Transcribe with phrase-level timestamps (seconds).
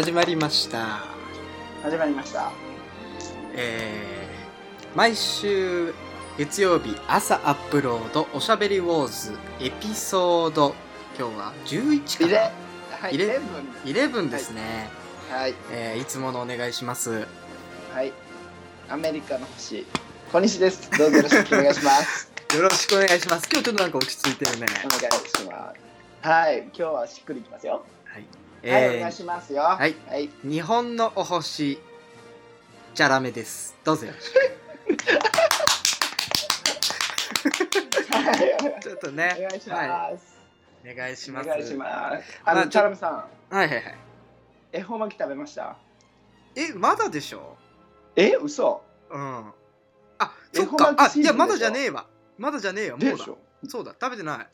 [0.00, 1.09] 始まりました。
[1.90, 2.52] 始まりました。
[3.52, 5.92] えー、毎週
[6.38, 10.76] 月曜日朝アップロードおしゃべりウォーズエピソード
[11.18, 12.52] 今日は11イレか
[13.06, 13.28] はいイレイ
[13.92, 14.88] レブンな11ですね、
[15.32, 15.54] はい。
[15.72, 17.26] えーいつものお願いします。
[17.92, 18.12] はい。
[18.88, 19.84] アメリカの星。
[20.30, 20.88] 小西です。
[20.96, 22.32] どうぞよろしくお願いします。
[22.54, 23.48] よろしくお願いします。
[23.50, 24.66] 今日ちょっとなんか落ち着いてるね。
[24.84, 26.28] お願いします。
[26.28, 26.58] はい。
[26.58, 27.84] 今日はしっくりいきますよ。
[28.04, 28.24] はい、
[28.62, 29.62] はいおえ願いしますよ。
[29.62, 29.94] はい。
[30.06, 30.28] はい。
[30.28, 31.80] ー、日本のお星
[32.94, 33.74] じゃらめです。
[33.84, 34.12] どうぞよ。
[34.12, 34.38] ろしく
[38.12, 38.82] はい。
[38.82, 39.34] ちょっとね。
[39.38, 39.86] お願いします、は
[40.84, 41.48] い、お願いします。
[41.48, 42.40] お願いします。
[42.44, 43.12] あのまあチャラメさん。
[43.14, 43.98] はいはいはい。
[44.72, 45.76] 恵方巻き食べました？
[46.54, 47.56] えまだでしょ？
[48.14, 48.82] え嘘。
[49.10, 49.52] うん。
[50.18, 50.86] あ恵そっか。
[50.88, 51.32] 方巻きシーズンでしょ？
[51.32, 52.06] あいやまだじゃねえわ。
[52.36, 52.98] まだじゃねえよ。
[52.98, 53.16] もうだ。
[53.16, 53.94] でしょそうだ。
[53.98, 54.46] 食べてない。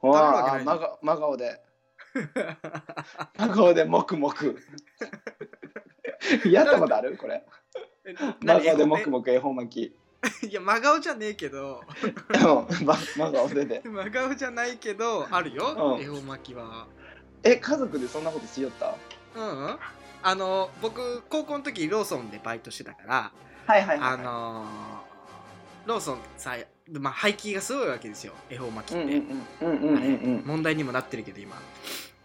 [0.00, 0.76] ほ食べるわけないじゃん。
[0.76, 1.62] ら真顔真顔で
[3.36, 4.58] 真顔でもくもく。
[6.46, 7.16] やったことある？
[7.16, 7.44] これ。
[8.04, 9.96] え真何顔でもくもく恵方巻き。
[10.48, 11.82] いや真顔じゃねえけど。
[12.02, 12.86] うん。
[12.86, 13.82] ま真顔でで。
[13.88, 16.02] 真顔じゃないけどあるようん。
[16.02, 16.86] 恵方巻きは。
[17.42, 18.94] え家族でそんなことしよった？
[19.36, 19.78] うんうん。
[20.22, 23.32] あの僕高校の時ローソンでバイトしてたから
[23.66, 24.66] はいはいあのー
[25.86, 26.54] ローソンさ
[26.90, 30.02] まあ廃棄がすごいわけですよ恵方巻きって、うんうんうんうんうんうん。
[30.02, 31.56] うん問題にもなってるけど今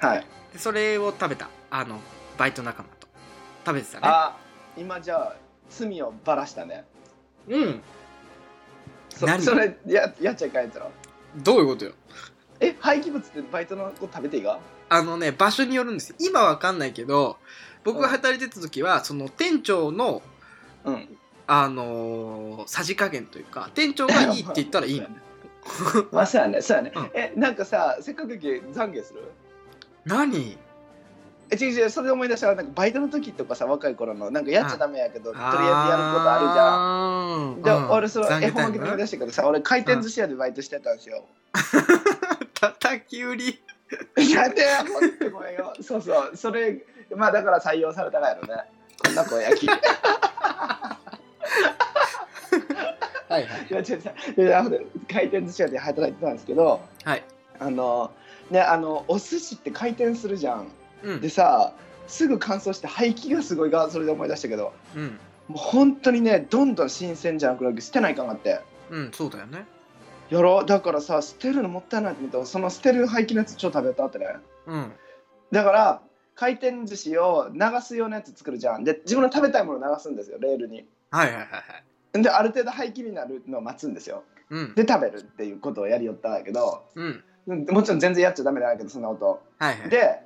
[0.07, 0.27] はい。
[0.53, 1.49] でそれを食べた。
[1.69, 1.99] あの
[2.37, 3.07] バイト仲間と。
[3.65, 4.01] 食べてたね。
[4.05, 4.35] あ
[4.77, 5.35] 今じゃあ
[5.69, 6.85] 罪をばらしたね。
[7.47, 7.81] うん。
[9.09, 9.41] そ何？
[9.41, 10.87] それややっちゃいかんやつら。
[11.37, 11.91] どういうことよ？
[12.59, 14.59] え廃棄物ってバイトの子食べていいが？
[14.89, 16.15] あのね場所によるんですよ。
[16.19, 17.37] 今は分かんないけど
[17.83, 20.21] 僕が働いてた時はその店長の
[20.83, 21.17] うん。
[21.47, 25.07] あのーさじ加減というか店長がいいって言ったらいいの。
[26.11, 27.11] まあそうやねそうやね、うん。
[27.13, 29.31] えなんかさせっかくやけ懺悔する？
[30.05, 30.57] 何？
[31.51, 32.47] え違う違うそれで思い出した。
[32.47, 37.79] らなんかバイトの時とかさ若い頃のなんかやっちゃダメやけどとりあえずやることあるじゃん。
[37.79, 41.25] るで、俺その残恵方巻きで思い出したけどさ俺回転寿司屋でバイトしてたんですよ、
[42.59, 43.61] 叩き売り。
[44.33, 46.35] やでほんとごめんよそうそう。
[46.35, 46.83] それ
[47.15, 48.63] まあだから採用されたがやろね。
[49.03, 49.65] こんな子焼き。
[49.65, 49.77] いは
[53.29, 53.47] いはい。
[53.69, 53.85] や違う
[54.37, 54.87] 違う。
[55.11, 57.23] 回転寿司屋で働いてたんですけどはい。
[57.59, 58.11] あの
[58.51, 60.67] ねあのお寿司って回転するじゃん。
[61.03, 61.21] うん。
[61.21, 61.73] でさ
[62.07, 64.73] すぐ乾燥して廃棄がすごいがそれで思い出したけど。
[64.95, 65.19] うん。
[65.47, 68.59] もう本当にねどんどん新鮮じゃなくなる捨てないかんなって。
[68.89, 69.65] うんそうだよね。
[70.29, 70.61] やろ？
[70.61, 74.27] うだからさ捨てるのもったいないと思ってその捨てる廃棄のやつ超食べたってね。
[74.65, 74.91] うん。
[75.51, 76.01] だから
[76.35, 78.83] 回転寿司を流すようなやつ作るじゃん。
[78.83, 80.85] で自分の食べたいものを流すんですよレールに。
[81.11, 81.59] はいはいはいは
[82.19, 82.21] い。
[82.23, 84.23] である程度廃棄になるのを待つんですよ。
[84.49, 84.73] うん。
[84.75, 86.85] で食べるっていうことをやりよったんだけど。
[86.95, 89.43] うんうんもちろん全然やっちゃダメだけどそんなこと。
[89.59, 89.89] はいはい。
[89.89, 90.19] で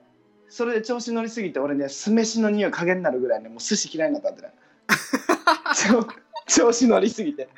[0.48, 4.54] それで調子乗りすぎて俺ね酢飯の匂い加減になるぐらいねもう寿司嫌いになったんでね
[5.76, 6.08] そう
[6.48, 7.50] 調子乗りすぎて。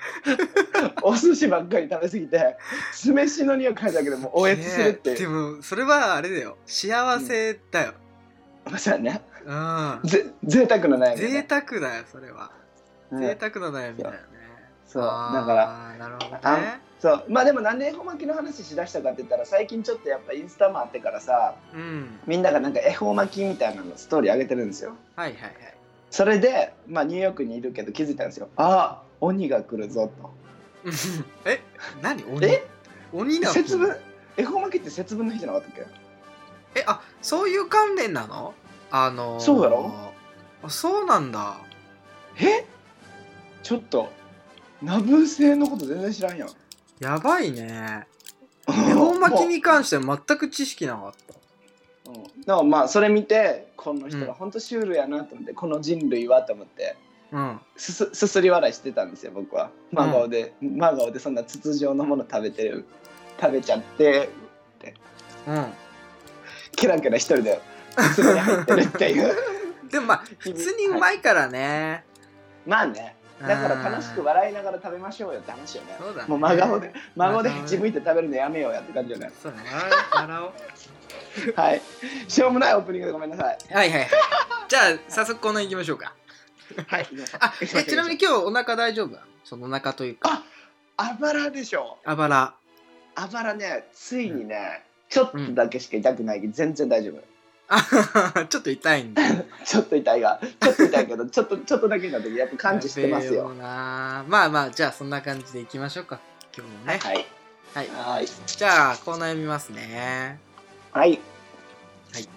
[1.01, 2.57] お寿司ばっかり食べすぎて
[2.91, 6.57] 酢飯の匂い嗅いだけでもうおえつするってでもそれはあれだよ。
[6.65, 7.93] 幸せだよ。
[8.69, 9.21] まさにね。
[9.45, 9.99] うん。
[10.03, 12.51] ぜ贅沢な悩み、贅ね、沢だよそれは。
[13.11, 13.21] うん。
[13.21, 14.19] 贅沢な悩みだよね
[14.91, 15.03] そう。
[15.03, 15.07] だ
[15.43, 17.23] からあねそう。
[17.29, 22.19] まあでもなんで恵方巻きの話しだしたかって言ったら最近ちょっとやっぱインスタもあってからさうん。
[22.27, 24.95] みんながなんか恵方巻きみたいなのストーリー上げてるんですよ。
[25.15, 25.53] はいはいはい。
[26.09, 28.49] それで、まあ、ニューヨークにいるけど気づいたんですよ。
[28.57, 30.31] ああ鬼が来るぞと。
[30.83, 30.93] う ん
[31.45, 31.61] え
[32.01, 32.23] 何？
[32.25, 32.45] 鬼？
[32.47, 32.67] え？
[33.13, 33.95] 鬼なの節分？
[34.37, 35.85] 恵方巻きって節分の日じゃなかったっけ？
[36.79, 38.53] えあそういう関連なの？
[38.91, 39.91] あのーそうやろ？
[40.63, 41.57] あそうなんだ。
[42.37, 42.65] え？
[43.63, 44.11] ちょっと
[44.81, 46.49] ナブ製のこと全然知らんやん。
[46.99, 48.07] やばいね。
[48.67, 51.11] 恵方巻きに関しては全く知識なかっ
[52.05, 52.11] た。
[52.11, 52.41] うん。
[52.41, 56.95] でもまあそれ見てこの人うんが本当シュールやなと思って、この人類はと思って
[57.31, 57.59] うん。
[57.75, 59.71] すすすすり笑いしてたんですよ僕は。
[59.91, 62.85] 真顔で、真顔でそんな筒状のもの食べてる
[63.39, 64.29] 食べちゃって
[65.47, 65.65] うん。
[66.75, 67.61] ケラケラ一人で
[68.13, 69.35] 筒に入ってるっていう。
[69.89, 72.05] でもまあ普通にうまいからね、
[72.65, 73.15] まあね
[73.47, 75.95] だから楽しく笑いながら食べましょうよって話よね。
[75.99, 76.27] そうだね。
[76.29, 79.31] もう真顔で 真顔で自向いて食べるのやめようやって感じよね。
[79.41, 79.69] そうだね。
[80.13, 80.53] 笑おう。
[81.55, 81.81] はい。
[82.27, 83.57] しょうもないオープニングでごめんなさい。
[83.73, 84.09] はいはいはい。
[84.67, 86.13] じゃあ早速この行きましょうか。
[86.87, 87.07] はい。
[87.39, 87.53] あ
[87.83, 89.17] ちなみに今日お腹大丈夫？
[89.43, 90.43] そのお腹というか。
[90.97, 91.97] あばらでしょ。
[92.05, 92.53] あばら。
[93.15, 97.21] あばらねついにね、ちょっとだけしか痛くないけど全然大丈夫
[97.73, 99.21] あちょっと痛いんだ。
[99.65, 103.53] ちょっと痛いがちょっと痛いけど ちょっとちょっとだけな時やっぱ感知してますよ。
[103.53, 104.25] な。
[104.27, 106.19] まあまあじゃあそんな感じでいきましょうか。
[106.55, 106.99] 今日もね。
[107.01, 107.25] はい。
[107.73, 107.89] はい。
[108.15, 108.27] はい。
[108.45, 110.39] じゃあコーナー読みますね。
[110.91, 111.19] はい。
[112.13, 112.27] えー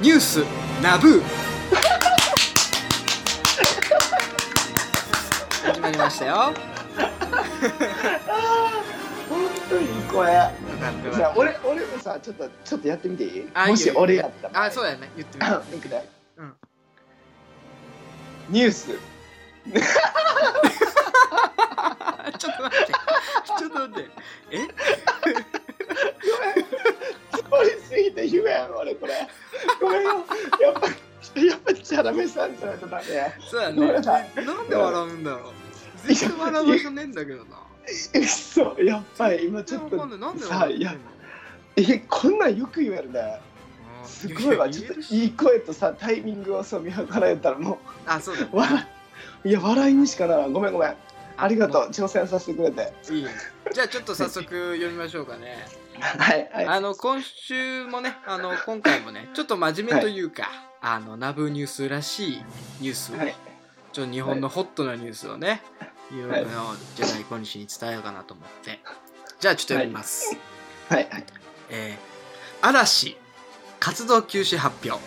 [0.00, 0.38] ニュース
[0.82, 1.22] ナブー。
[5.64, 6.52] 始まりましたよ
[9.74, 13.48] よあー本当にいい声じゃ俺俺もさちょっとちょっとやってみていい？
[13.54, 15.10] あもし俺やったたあそううだよね。
[15.16, 15.38] 言って
[15.72, 16.54] みいくねうん。
[18.50, 18.88] ニュース。
[22.38, 22.92] ちょっと待って。
[23.58, 24.10] ちょっと待って。
[24.50, 24.58] え？
[27.48, 29.12] ごめん通り過ぎて言えん俺これ。
[29.80, 30.10] ごめんよ。
[30.60, 30.88] やっぱ
[31.40, 33.32] やっぱチャラメさんじゃないとダメや。
[33.48, 33.76] そうだね。
[33.76, 35.52] なんで笑うんだろう。
[36.04, 37.56] 全然笑う場所ねえんだけどな
[38.14, 40.94] うそやっぱり今ちょっとさいや
[41.76, 43.40] えこんなんよく言えるね
[44.02, 48.44] うんすごいわちょっといい声とさタイミングをそう見計らえたらもあそうだ。
[48.44, 48.92] う笑い
[49.44, 50.52] いや笑いにしかならん。
[50.52, 50.94] ごめんごめん。
[51.36, 51.88] ありがとう。
[51.88, 52.92] も挑戦させてくれて。
[53.10, 53.28] いいよ。
[53.72, 54.44] じゃあちょっと早速
[54.74, 55.66] 読みましょうかね。
[55.98, 56.66] はいはい。
[56.66, 60.48] あの今週もねあの今回もねちょっと真面目というか、
[60.80, 62.42] あのナブーニュースらしい
[62.80, 63.34] ニュースを、はい。
[63.92, 65.84] ちょ日本のホットなニュースをね、い、
[66.20, 66.48] ろいろ
[66.96, 68.80] ジェダイ小西に伝えようかなと思って。
[69.40, 70.36] じゃあちょっと読みます、
[70.88, 71.08] はい。
[71.10, 71.24] はい。
[71.70, 72.12] えー
[72.64, 73.16] 嵐
[73.80, 75.04] 活動休止発表。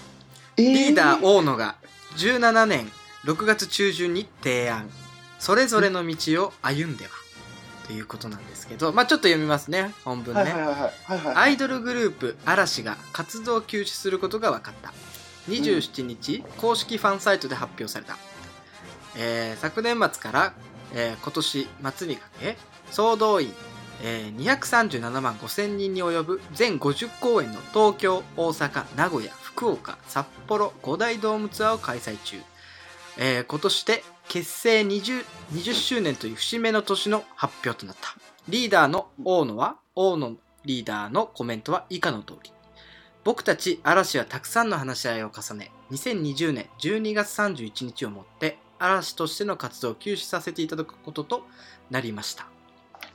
[0.57, 1.75] リリーダー大野が
[2.18, 2.92] 17年
[3.24, 4.90] 6月中旬に提案。
[5.40, 7.12] それぞれの道を歩んでは。
[7.88, 9.94] ということなんですけどまあちょっと読みますね。
[10.04, 14.92] 本文ね、はいはいはいはいはいアイドルグループ嵐が活動休止することが分かった。
[15.50, 18.18] 27日、公式ファンサイトで発表された、
[19.16, 20.54] えー昨年末から、
[20.95, 22.57] えー今年末にかけ
[22.89, 23.53] 総動員、
[24.01, 32.38] えー237万5000人に及ぶ全50公演の東京大阪名古屋福岡札幌5大ドームツアーを開催中、
[33.18, 38.15] えー今年で結成 20, 20周年という節目の年の発表となった。
[38.50, 40.33] リーダーの大野は大野
[40.65, 42.51] リーダーのコメントは以下の通り。
[43.24, 51.45] 僕たち嵐はたくさんの話し合いを重ね2020年12月31日をもって嵐としての活動を休止させていただくことと
[51.89, 52.48] なりました。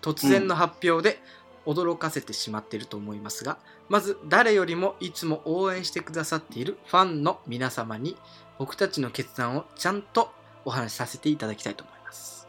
[0.02, 1.20] 突然の発表で
[1.66, 3.58] 驚かせてしまっていると思いますが、
[3.88, 8.16] まず誰よりもいつも応援してくださっているファンの皆様に
[8.58, 10.32] 僕たちの決断をちゃんと
[10.64, 12.48] お話しさせていただきたいと思います。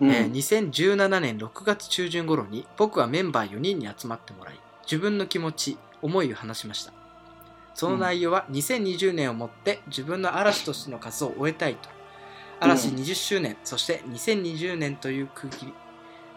[0.00, 0.10] うん。
[0.10, 6.92] えー2017年6月中旬頃に僕はメンバー4人に集まってもらい自分の気持ち思いを話しました。
[7.74, 11.88] その内容は2020年をもって自分の嵐としての活動を終えたいと
[12.60, 15.72] 嵐うん20周年、そして2020年という区切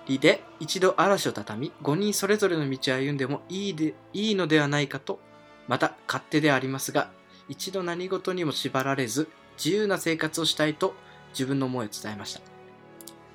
[0.08, 5.20] りで一度嵐を畳み5人それぞれの道を歩んでもいいでいいのではないかと
[5.68, 7.10] また勝手ではありますが
[7.48, 10.94] 一度何事にも縛られず自由な生活をしたいと
[11.30, 12.42] 自分の思いを伝えました。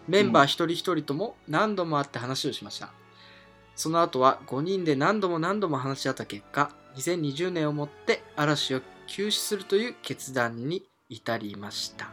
[0.09, 2.91] メンバー一人一人とも何度も会って話をしました。
[3.79, 12.11] その後は5人で何度も何度も話し合った結果2020年をもって嵐を休止するという決断に至りました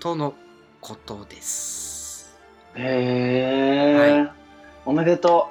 [0.00, 0.32] との
[0.80, 2.38] ことです。
[2.74, 4.34] へえ、は
[4.86, 5.50] おめでと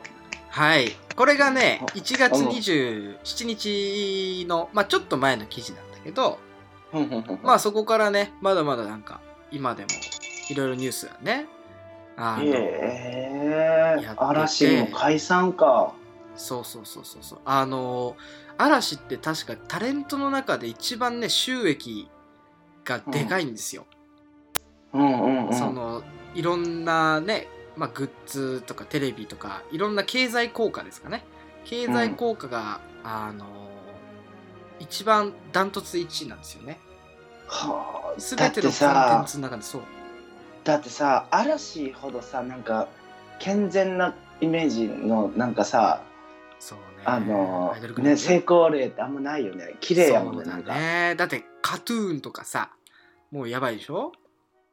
[0.49, 0.91] はい。
[1.15, 6.39] これがねあ1月27日の、まあ、ちょっと前の記事なんだけど
[7.43, 9.89] まあそこからねまだまだなんか今でも
[10.49, 11.45] いろいろニュースがね
[12.17, 14.25] あの、へえやってて。
[14.25, 15.93] 嵐も解散か。
[16.35, 17.39] そうそうそうそうそう。
[17.45, 18.15] あの
[18.57, 22.09] 嵐って確かタレントの中で一番ね収益
[22.83, 23.98] がでかいんですよ、うん
[24.93, 26.03] うんうんその
[26.35, 31.23] いろんなね、まあ、グッズとかテレビとかいろんな経済効果ですかね。
[31.65, 33.45] 経済効果が、あの
[34.79, 36.79] 一番ダントツ1位なんですよね。
[37.47, 38.19] はあ。
[38.19, 39.81] 全ててのコンテンさツの中でそう。
[40.63, 42.87] だってさ嵐ほどさなんか
[43.39, 46.01] 健全なイメージのなんかさ
[46.59, 47.03] そうね。
[47.05, 48.17] あのね。
[48.17, 49.75] 成功例ってあんまないよね。
[49.79, 50.73] 綺麗やもんねなんか。
[50.75, 51.15] ね。
[51.15, 52.71] だって KAT-TUN とかさ
[53.31, 54.11] もうやばいでしょ？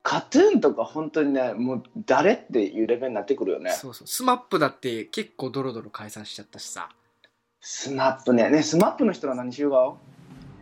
[0.08, 3.72] KAT-TUN とか本当にねもう誰っていうレベルになってくるよね。
[3.72, 4.06] そうそう。
[4.06, 6.90] SMAP だって結構ドロドロ解散しちゃったしさ。
[7.60, 8.48] SMAP ね。
[8.48, 9.94] ね SMAP の人は何しようが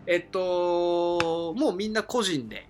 [0.07, 2.67] えっともうみんな個人で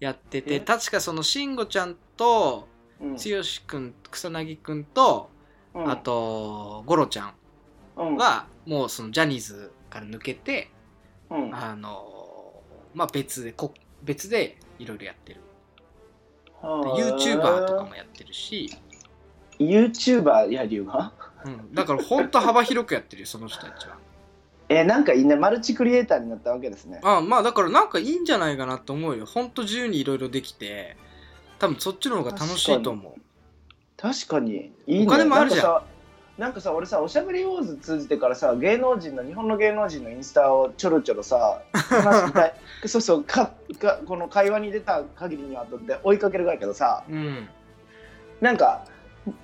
[0.00, 0.60] やっててえ？
[0.60, 2.66] 確かその慎吾ちゃんと
[3.00, 3.12] うん。
[3.14, 3.20] 剛
[3.68, 5.30] くん草薙くんと、
[5.72, 5.88] うん。
[5.88, 7.34] あとゴロちゃん
[7.96, 8.16] うん。
[8.16, 10.68] はもうそのジャニーズから抜けて、
[11.30, 11.54] うん。
[11.54, 15.42] あのまあ別でこ別でいろいろやってる
[16.66, 18.70] YouTuber とかもやってるし、
[19.58, 21.12] YouTuber やりゅうが？
[21.44, 23.96] うん、だからほんと幅広くやってるよその人たちは。
[24.68, 25.36] えなんかいいね。
[25.36, 27.00] マルチクリエイターになったわけですね。
[27.04, 29.26] あまあだからなんかいいんじゃないかなと思うよ。
[29.26, 30.96] ほんと自由にいろいろできて。
[31.58, 33.20] 多分そっちの方が楽しいと思う。
[33.96, 34.72] 確かに。
[34.86, 35.06] いいね。
[35.06, 35.82] お金もあるじゃん
[36.38, 41.62] なんかさ俺さおしゃべりウォーズ通じてからさ芸能人の日本の芸能人のインスタをちょろちょろさ
[42.86, 47.48] そうそうかかこの会話に出た限りにはとって追いかけるがやけどさうん。
[48.40, 48.84] なんか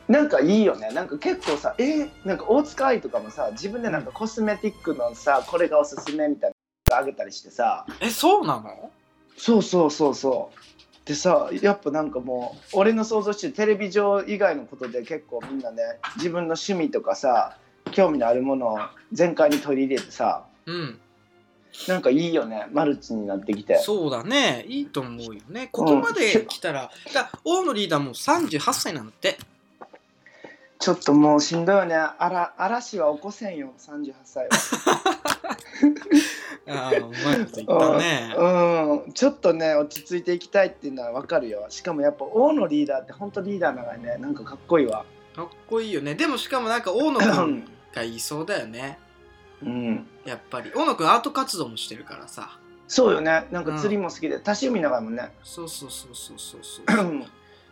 [0.07, 0.91] なんかいいよね。
[0.93, 6.55] なんか結構さえーなんか大塚愛とかもさ自分でなんかコスメティックのさこれがおすすめみたい
[6.91, 7.87] なのあげたりしてさ。
[8.01, 8.91] えそうなの？
[9.39, 10.72] そうそうそうそう
[11.05, 15.83] でさやっぱなんかもう俺の想像してるテレビ上以外のことで結構みんなね
[16.17, 17.57] 自分の趣味とかさ
[17.91, 18.79] 興味のあるものを
[19.13, 20.99] 全開に取り入れてさうん。
[21.89, 23.79] なんかいいよねマルチになってきて。
[23.79, 24.65] そうだね。
[24.69, 25.69] いいと思うよね。
[25.73, 29.39] ここまで来たら、だ大野リーダーも38歳なんて。
[30.79, 31.95] ちょっともうしんどいよね。
[31.95, 34.51] あら嵐は起こせんよ38歳は
[36.69, 38.35] ああうまいこと言ったね。
[38.37, 39.13] うん。
[39.13, 41.67] ちょっとね落ち着いていきたいっていうのは分かるよ。
[41.71, 45.05] しかもやっぱ大野リーダーって本当リーダーながらねなんかかっこいいわ。
[45.35, 46.15] かっこいいよね。
[46.15, 47.65] でもしかもなんか大野くん
[47.95, 48.99] がいそうだよね。
[49.63, 50.07] うん。
[50.25, 50.71] やっぱり。
[50.75, 52.59] 大野くんアート活動もしてるからさ。
[52.87, 53.47] そうよね。
[53.51, 55.33] なんか釣りも好きで、多趣味ながらもね。
[55.43, 57.27] そうそうそうそうそうそう。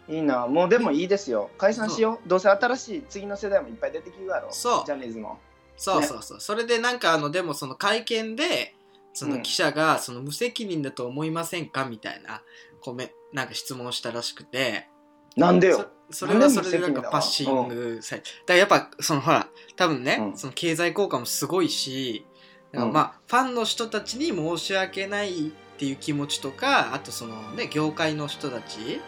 [0.09, 0.47] いいな。
[0.47, 1.51] もうでもいいですよ。
[1.59, 2.29] 解散しよう。
[2.29, 4.83] どうせ新しい次の世代もいっぱい出てきるやろそう。
[4.87, 5.39] ジャニーズの
[5.77, 8.75] そうそうそう、それでなんかあのでもその会見で
[9.13, 12.43] その記者がその無責任だと思いませんかみたいな
[12.81, 14.89] コメなんか質問をしたらしくて。
[15.37, 15.89] なんでよ？
[16.11, 20.37] そそれはそれでなんかパッシングされだからやっぱそのほら多分ね、うん。
[20.37, 22.27] その経済効果もすごいし
[22.73, 29.01] だからまあ、ファンの人たちに申し訳ないっていう気持ちとかあとそのね業界の人たち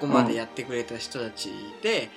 [0.00, 1.50] ここまでやってくれた人たち
[1.82, 2.10] で、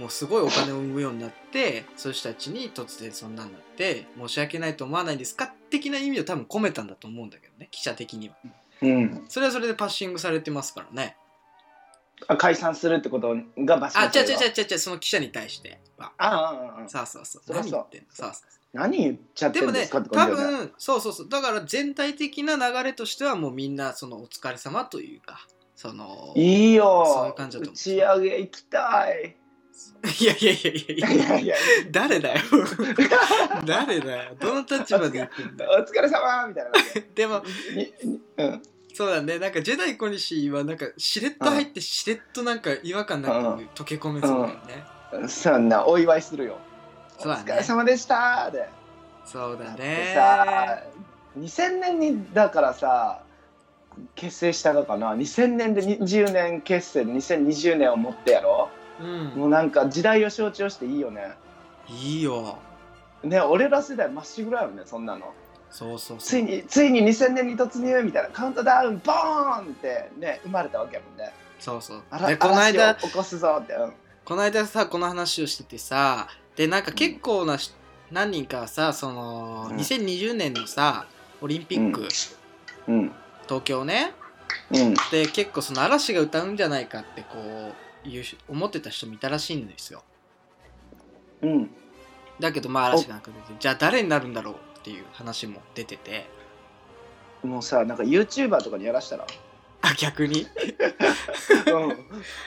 [0.00, 8.36] もうすごいお金を生むようになってそういう人たちに突然そんなんなって申し訳ないと思わないですか的な意味を多分込めたんだと思うんだけどね記者的には。
[8.80, 9.24] うん。
[9.28, 11.16] それはそれでパッシングされてますからね。
[12.28, 16.12] あ解散するってことがバスあ違う違う違う違う違うその記者に対しては。
[16.16, 16.82] ああああ。
[16.82, 17.42] あそうそうそう。
[17.44, 17.56] そう。
[17.56, 18.06] 何言ってんの？
[18.10, 21.28] そうそう何言っちゃってでもねるんですかって多感じだよね分そうそうそう。
[21.28, 27.04] だから全体的な流れとしてはもうみんなそのお疲れ様というかそのいいいよ。
[27.06, 29.36] そういう感じだと思う打ち上げ行きたい
[30.24, 31.10] やいやいやいや。
[31.10, 31.56] いいややいや。
[31.90, 32.40] 誰だよ。
[33.66, 34.36] 誰だよ。
[34.38, 35.84] どの立場で行くんだよ。
[35.86, 36.70] お疲れ様みたいな。
[36.70, 36.82] 感
[37.14, 37.42] でも
[38.36, 38.62] うん。
[38.94, 39.38] そうだね。
[39.38, 43.34] なんかジェダイ小西はなんかしれっと入ってしれっとなんか違和感なく
[43.74, 45.28] 溶け込めそうだよね。
[45.28, 46.58] そんなお祝いするよ。
[47.18, 47.52] おそうだね。
[47.52, 48.68] 疲れ様でしたで。
[49.24, 50.12] そうだね。
[50.14, 50.82] さ
[51.38, 53.22] 2000年にだからさ
[54.14, 59.24] 結成したのかな？2000年で20年結成で2020年をもってやろうん。
[59.36, 61.32] もうなんか時代を象徴していいよね。
[61.88, 62.58] いいよ。
[63.22, 65.32] ね俺ら世代まっしぐらいよねそんなの。
[65.70, 68.28] そうそうついについに2000年に突入みたいな。
[68.30, 71.32] カウントダウンボーンってね生まれたわけやもんね。
[71.58, 72.02] そうそう。
[72.10, 73.92] あらでこの間起こすぞって、うん。
[74.24, 77.72] この間さこの話をしててさでなんか結構なし、
[78.10, 79.76] 何人かさその、うん。
[79.76, 81.06] 2020年のさ
[81.40, 82.08] オリンピック、
[82.88, 83.12] うん。
[83.44, 84.12] 東京ね。
[84.72, 84.94] うん。
[85.10, 90.02] で結構その嵐が歌うんじゃないかってこういう思ってた人もいたらしいんですよ。
[91.42, 91.70] うん。
[92.38, 96.26] だけどまあ嵐がなくてじゃあ誰になるんだろうっていう話も出てて。
[97.42, 99.26] もうさなんか YouTuber とかにやらしたら、
[99.82, 100.46] あ逆に？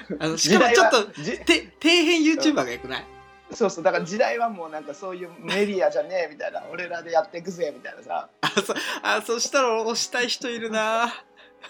[0.09, 3.05] うん、あのしかもちょっとじて底辺 YouTuber がよくない？
[3.51, 3.83] そうそう。
[3.83, 6.63] だから時代はもうなんかそういうメディアじゃねえみたいな。
[6.71, 8.29] 俺らでやっていくぜみたいなさ。
[8.41, 11.11] あそあそしたら押したい人いるな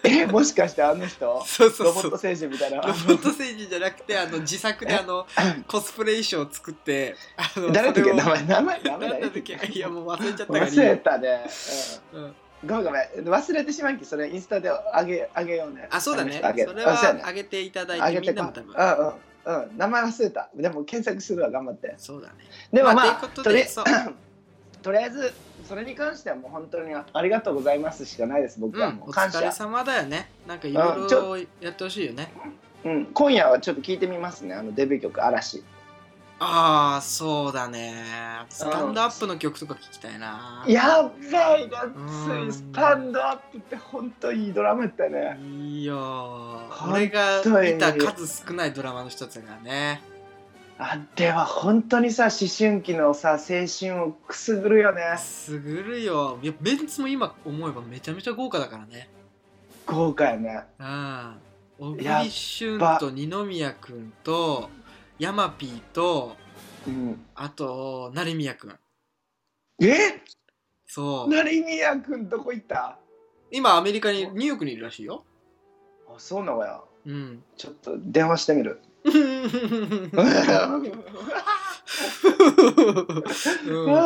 [0.04, 1.44] えもしかしてあの人？
[1.46, 2.78] そうそうロボット星人みたいな。
[2.78, 5.26] ロボット星人じゃなくてあの自作であの
[5.68, 8.14] コスプレ衣装を作ってあの 誰だっけ？
[8.14, 9.60] 名前名前名前だっけ？
[9.72, 11.46] いやもう忘れちゃったから忘れよたね、
[12.14, 12.24] うん。
[12.24, 12.36] うん、
[12.66, 13.02] ごめんごめん。
[13.30, 15.88] 忘れてしまんきそれインスタであげあげようね。
[15.92, 16.42] あそうだね。
[16.42, 19.14] それは上げていただいてみあげてこんなも多分うんうん。
[19.46, 19.78] うん。
[19.78, 20.50] 名前忘れた。
[20.56, 21.94] でも検索するわ頑張って。
[21.98, 22.34] そうだね。
[22.72, 23.86] でもまあ、まあということでそう
[24.84, 25.34] とりあえず
[25.68, 28.90] それに関してはもう本当にありがとうございますしかないです僕は。
[28.90, 30.30] うんおもう感謝、疲れ様だよね。
[30.46, 32.32] なんかいろいろやってほしいよね。
[32.84, 35.64] うん、今夜はちょっと聞いてみますねあのデビュー曲「嵐。
[36.40, 37.94] ああそうだね。
[38.50, 42.50] スタンドアップの曲とか聞きたいな」やっべえなうん。
[42.50, 45.40] ついスタンドアップって本当いいドラマやったよね。
[45.42, 45.96] いいよ。
[46.70, 46.94] 本当に。
[46.94, 50.02] 俺が見た数少ないドラマの一つだからね
[50.80, 55.16] あでは本当にさ思春期のさ青春をくすぐるよね。
[55.20, 56.40] すぐるよ。
[56.42, 59.08] いやメンツも今思えばめちゃめちゃ豪華だからね。
[59.86, 60.50] 豪華やね。
[60.56, 61.36] ああ
[61.78, 64.70] 小栗旬と二宮君と
[65.20, 66.36] 山 P と
[66.88, 67.26] うん。
[67.36, 68.74] あと成宮君
[69.80, 70.22] え？
[70.88, 71.30] そう。
[71.30, 72.98] 成宮君どこ行った？
[73.52, 75.24] 今アメリカにニューヨークにいるらしいよ。
[76.10, 76.82] あそうなのや。
[77.06, 77.44] うん。
[77.58, 78.82] ちょっと電話してみる。
[78.84, 78.93] うん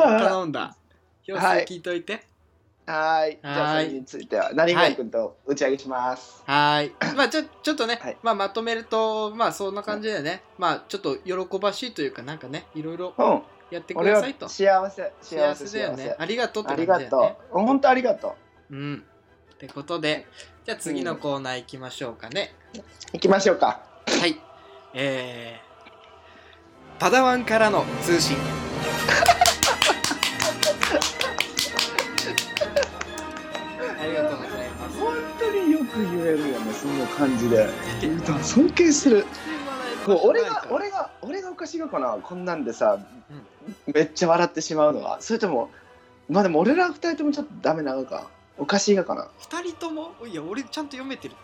[0.09, 0.75] 頼んだ。
[1.27, 2.25] 表はい紙聞いといて。
[2.85, 3.37] はい。
[3.41, 6.41] じゃあはいそれについては成宮君と打ち上げします。
[6.45, 6.93] はーい。
[7.15, 8.17] まあちょちょっとね、はい。
[8.23, 13.41] まあ、まとめるとまあそんな感じでね、まあちょっと喜ばしいというかなんかねいろいろうん。
[13.69, 14.47] やってくださいと。
[14.47, 16.15] 幸せ幸せ幸せだよね。
[16.17, 17.05] ありがとうってあ感じだよね。
[17.05, 17.59] りがとう。
[17.59, 18.35] 本当ありがと
[18.71, 18.75] う。
[18.75, 19.03] ん。
[19.53, 20.27] ってことで
[20.65, 22.77] じゃあ次のコーナー行きましょうかね、う
[23.13, 23.65] 行きましょうか。
[23.65, 23.96] はい
[24.99, 28.35] えー、パダワンからの通信。
[34.01, 34.99] ありがとうございます。
[34.99, 37.69] 本当によく言えるよねその感じで。
[38.41, 39.27] 尊敬する。
[40.07, 42.17] もう俺が俺が俺がおかしいのかな？
[42.23, 42.97] こんなんでさ、
[43.85, 45.21] めっちゃ笑ってしまうのは。
[45.21, 45.69] それとも
[46.27, 48.31] まあでも俺ら二人ともちょっとダメなのか。
[48.57, 49.29] おかしいがかな。
[49.37, 50.13] 二人とも？
[50.25, 51.35] いや俺ちゃんと読めてる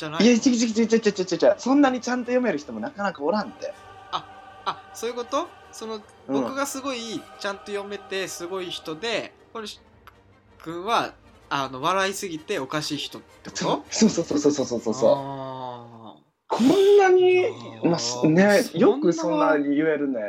[0.00, 1.54] じゃないいや、違う違う違う違う違う違う。
[1.58, 3.74] そんなにちゃんと読める人もなかなかおらんって。
[4.10, 9.68] あ、あ、そういうことその、僕がすごいちゃんと読めてすごい人で、これ、
[10.64, 11.12] 君は、
[11.50, 16.30] あの、笑いすぎておかしい人ってことそうそうそうそうそうそうそう。
[16.48, 17.44] こんなに、
[17.84, 20.20] まあ、ね、よくそんなに言えるね。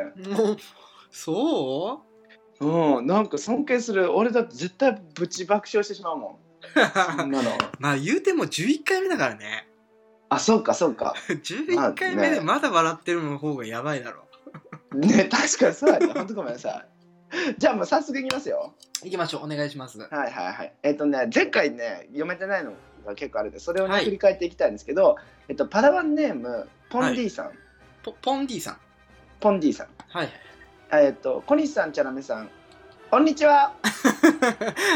[1.09, 2.01] そ
[2.61, 4.15] ううん、なんか尊敬する。
[4.15, 6.50] 俺だって絶対ぶち爆笑してしまうもん。
[6.73, 7.51] そんなの。
[7.79, 9.67] まあ言うても11回目だからね。
[10.29, 11.15] あそうかそうか。
[11.27, 14.23] 11 回目でまだ笑ってるの方がやばいだろ。
[14.93, 16.07] ね確かにそうやね。
[16.13, 16.85] 本当ごめんなさ
[17.31, 17.55] い。
[17.57, 18.73] じゃあもう早速いきますよ。
[19.03, 19.45] 行きましょう。
[19.45, 19.99] お願いします。
[19.99, 20.73] はいはいはい。
[20.83, 22.73] えっ、とね前回ね読めてないの
[23.05, 24.05] が結構あるんでそれをね、はい。
[24.05, 27.51] 振り返っていきたいんですけどえっとパダワンネームポンディさん、
[28.03, 28.77] ポポンディさん。
[29.39, 29.87] ポンディさん。
[30.09, 30.29] はい
[30.93, 32.49] えっと小西さんチャラメさん
[33.11, 33.73] こんにちは。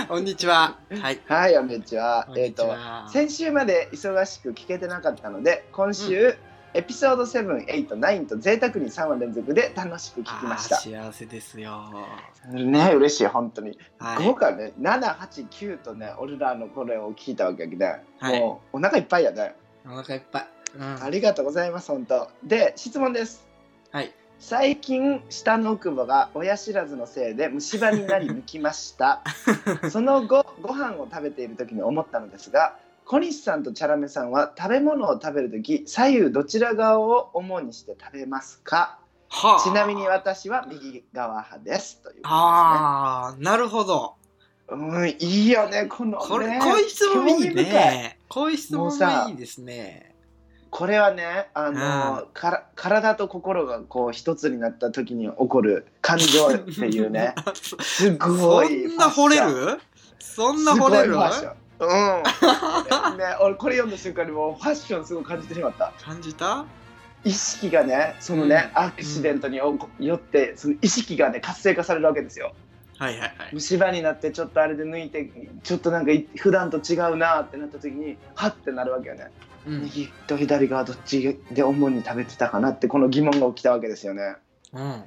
[0.08, 0.80] こんにちは。
[1.02, 1.20] はい。
[1.28, 2.26] はいこんにちは。
[2.38, 2.74] えっと
[3.10, 6.38] 先週まで忙しく聞けてなかったので今週、
[6.74, 10.78] エピソード789と贅沢に3話連続で楽しく聞きました。
[10.78, 11.92] 幸せですよ。
[12.54, 14.26] ね嬉しい本当に、はい。
[14.26, 17.86] 豪華ね789とね俺らのこれを聞いたわけで、
[18.20, 18.40] はい。
[18.40, 19.56] もうお腹いっぱいやね。
[19.86, 20.48] お腹いっぱい。
[20.74, 21.04] うん。
[21.04, 22.30] ありがとうございます本当。
[22.46, 23.46] で質問です。
[23.92, 29.24] はい最近下の奥歯が親知らずのせいで虫歯になり抜きました。
[29.90, 39.00] その後ご飯を食べている時に思ったのですが小西さんとチャラメさんは食べ物を食べる時左右どちら側を主にして食べますか？
[39.30, 39.60] はあ。
[39.62, 43.44] ちなみに私は右側派ですというああ。
[43.44, 44.16] なるほど。
[44.68, 46.26] うんいいよねこのね。
[46.28, 48.20] これこういう質問いいね。
[48.28, 48.92] こういう質問
[49.30, 50.15] いいですね
[50.70, 57.34] これはねあの、うから体と心がこう一つになった時に起こる感情っていうね。
[57.54, 59.80] そ すそごいんな惚れる？
[60.20, 61.16] そんな惚れる？
[61.78, 65.94] うん、ね、俺これ読んだ瞬間にもうファッションすごい感じてしまった。
[66.02, 66.66] 感じた？
[67.24, 72.54] 意識がねそのね、アクシデントにおよってその意識がね活性化されるわけですよ
[72.98, 73.32] はいはいはい。
[73.54, 75.30] 虫歯になってちょっとあれで抜いて
[75.64, 79.32] ちょっとなんかい普段と違うなってなった時にハッてなるわけよね、
[79.68, 79.84] うん。
[79.84, 84.36] 右と左側どっちで主に食べてたかなってこの疑問が起きたわけですよね。
[84.74, 85.04] うん。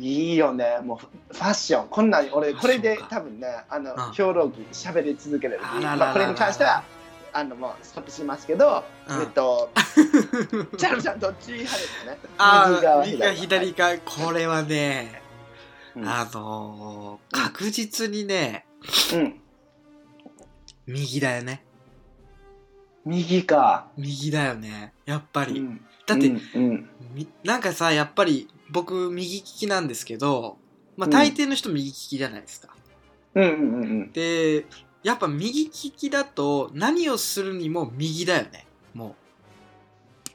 [0.00, 0.78] いいよね。
[0.84, 1.88] もうフファッション。
[1.88, 4.12] こんなん俺これで多分ねあの、うん。
[4.12, 5.62] 評論記喋り続けれる。
[5.82, 6.84] まあ、これに関しては
[7.32, 9.22] あのもうストップしますけど、うん。
[9.22, 9.70] えっと
[10.78, 12.18] チャルちゃんどっち派ですかね？
[12.38, 13.32] あ右か。
[13.32, 15.17] 左かこれはねうん
[16.04, 18.66] あのー確実にね
[19.14, 19.40] うん。
[20.86, 21.62] 右だよね。
[23.04, 23.88] 右か。
[23.96, 24.92] 右だよね。
[25.04, 25.80] やっぱり、うん。
[26.06, 26.88] だって、うんうん。
[27.14, 30.56] みなんかさやっぱり僕右利きなんですけど、
[30.96, 31.10] まあ、うん。
[31.10, 32.68] 大抵の人右利きじゃないですか、
[33.34, 34.12] うんうんうんうん。
[34.12, 34.66] で
[35.02, 38.66] やっぱ右利きだと何をするにも右だよね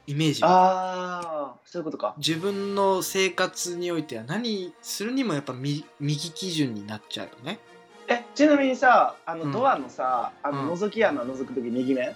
[0.06, 0.42] イメージ。
[0.42, 2.14] はああそういうことか。
[2.18, 7.58] 自分の生活においては何するにもやっぱ右右基準になっちゃうよね。
[8.06, 9.52] えちなみにさあのうん。
[9.52, 10.66] ドアのさ、あうん。
[10.66, 12.14] の覗き穴覗く時右目？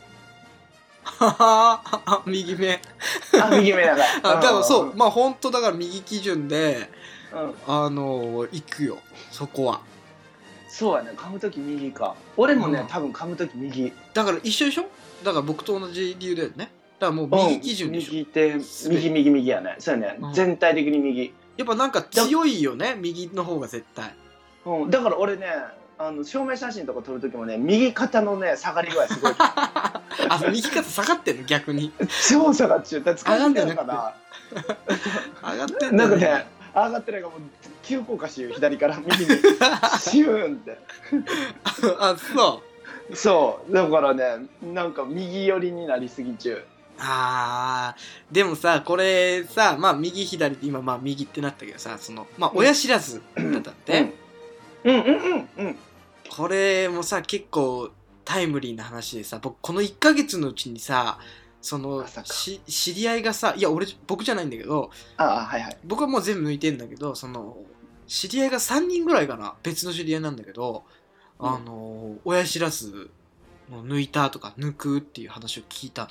[1.02, 2.80] はは右目。
[3.40, 4.90] あ右目だからあでもそう。
[4.90, 6.90] うまあ本当だから右基準で
[7.34, 8.98] ん、うん、あの行くよ。
[9.30, 9.80] そこは。
[10.68, 11.12] そうやね。
[11.16, 12.14] 噛む時右か。
[12.36, 12.86] 俺もね、うん。
[12.86, 13.92] 多分噛む時右。
[14.12, 14.84] だから一緒でしょ？
[15.24, 18.54] だから僕と同じ理由だよねだからもう右基準でしょ、右手
[18.88, 19.76] 右右右やね。
[19.78, 20.34] そうやね、うん。
[20.34, 24.14] 全体的に右、やっぱなんか強いよね右の方が絶対。
[24.64, 25.46] うん、だから俺ね
[25.98, 29.34] あの証明写真とか撮る時もね右肩のね下がり具合すごい。
[29.38, 30.00] あ
[30.50, 31.42] 右肩下がってんの？
[31.44, 31.92] 逆に。
[32.28, 34.14] 超下がっちゃうだって疲れてるかな
[35.52, 37.40] 上がってんだなんかね上がってないからもう
[37.82, 38.98] 急降下しよう左から。
[38.98, 39.30] 右に。
[39.98, 40.78] シューンって。
[41.98, 42.62] あそ
[43.14, 43.72] そう。
[43.72, 46.52] だからねなんか右寄りになりすぎ中。
[46.52, 48.34] うあー。
[48.34, 54.12] でもさこれさまあ右左って今まあ右ってなったけどさそのまあ親知らずだったって、
[54.84, 54.94] うん。
[54.94, 55.76] うんうんうん
[56.30, 57.90] これもさ結構
[58.24, 61.18] タイムリーな話でさ僕この1ヶ月のうちにさ
[61.62, 65.78] そのし知り合いがさいや俺僕じゃないんだけどああはいはい。
[65.84, 67.56] 僕はもう全部抜いてんだけどその
[68.06, 70.84] 知り合いが3人ぐらいかな別の知り合いなんだけど、
[71.38, 71.48] うん。
[71.48, 73.10] あの親知らず
[73.70, 76.08] の抜いたとか抜くっていう話を聞いたの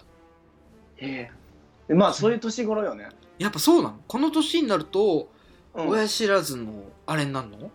[1.00, 1.32] え
[1.90, 3.08] えまあそういう年頃よね、
[3.40, 4.00] やっぱそうなの？
[4.08, 5.30] この年になると、
[5.74, 5.88] うん。
[5.90, 7.72] 親知らずのあれになるの？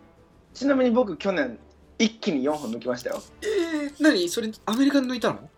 [0.53, 1.59] ちなみに僕去年
[1.99, 3.23] 一気に4本抜きましたよ。
[3.43, 4.29] えー、何？
[4.29, 5.49] それアメリカで抜いたの？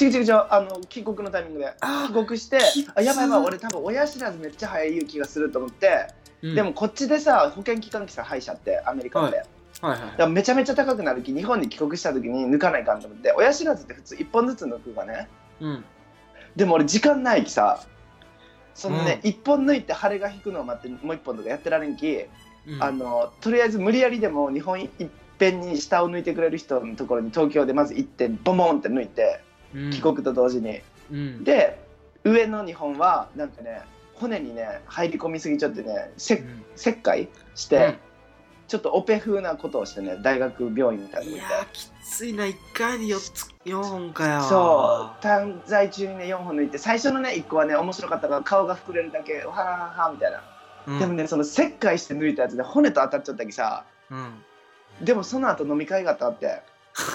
[0.00, 1.74] 違う違う違うあの帰国のタイミングで。
[1.80, 6.06] あ帰国してきつあやばいやばい俺多分親知らずめっちゃ早い気がすると思って、
[6.42, 6.54] うん。
[6.54, 9.46] でもこっちでさ保険機関来さ歯医者ってアメリカで、はい。
[9.80, 15.28] はいはいだからめちゃめちゃ高くなるき日本に帰国した時に抜かないかんと思って親知らずって普通1本ずつ抜くがね。
[15.60, 15.84] うん
[16.58, 17.80] でも俺時間ないきさ。
[18.74, 22.26] そのね、う1本抜いて腫れが引くのを待ってもう1本とかやってられんき、
[22.66, 22.82] うん。
[22.82, 24.90] あのとりあえず無理やりでも日本いっ
[25.38, 29.40] ぺんに下を抜いてくれる人のところに東京でまず行ってボモンって抜いて
[29.74, 29.90] うん。
[29.90, 30.80] 帰国と同時に、
[31.12, 31.44] うん。
[31.44, 31.80] で
[32.24, 33.82] 上の2本はなんかね
[34.14, 36.64] 骨にね入り込みすぎちゃってねせうん。
[36.74, 37.98] 切開して、
[38.66, 44.42] ちょっとオペ風なことをしてね大学病院みたいなとこ行ってついな1回で4つ4本かよ。
[44.42, 45.24] そう。
[45.24, 50.42] 滞在中にね4本抜いて最初のね1個はね面白かったから顔が膨れるだけわはははみたいな、
[50.86, 50.98] うん。
[50.98, 54.42] でもねその切開して抜いたやつで骨と当たっちゃったきさうん。
[55.04, 56.62] でもその後飲み会があって。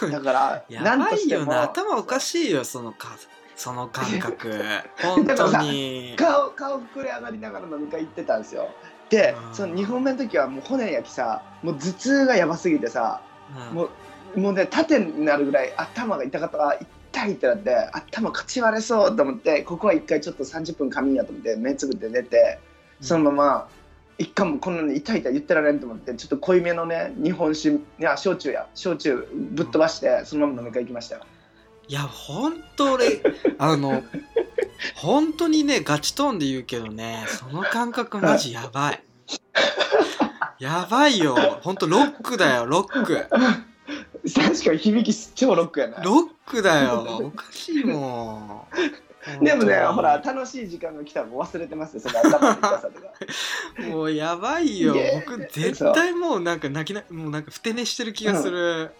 [0.10, 0.95] だから やな。
[0.95, 3.10] んばいよな頭おかしいよそのか
[3.56, 4.63] その感覚。
[5.01, 6.15] 本当に。
[6.17, 8.69] 顔顔膨れ上がりながら飲み会行ってたんですよ。
[9.10, 9.56] でうん。
[9.56, 13.21] その2本目の時はもう骨焼きさもう頭痛がやばすぎてさ
[13.69, 13.75] うん。
[13.75, 13.89] もう
[14.36, 16.58] もうね縦になるぐらい頭が痛かった。
[16.58, 16.80] から
[17.13, 22.60] 痛いってなって頭かち割れそうと思ってここは一回ちょっと30分仮眠やと思って目つぶって寝て
[23.02, 23.69] そのまま
[24.17, 31.22] 一回もこんなに痛い痛い言ってられんと思ってちょっと濃いめのね日本酒いや焼酎や焼酎ぶっ飛ばしてそのまま飲み会行きましたよ。
[31.88, 33.22] いや本当俺
[33.60, 34.04] あの
[34.96, 39.04] 本当にねガチトーンで言うけどねその感覚マジやばい。
[40.60, 41.36] やばいよ。
[41.62, 43.28] 本当ロックだよロック
[44.31, 46.03] 確かに響き超ロックやな。
[46.03, 47.21] ロックだよ。
[47.23, 48.67] おかしいも
[49.41, 49.41] ん。
[49.41, 53.88] でもねほら楽しい時間が来たらもう忘れてますよその頭の痛さとか。
[53.89, 54.95] もうやばいよ。
[55.15, 58.91] 僕絶対もうなんか泣きなもうなんかふて寝してる気がする、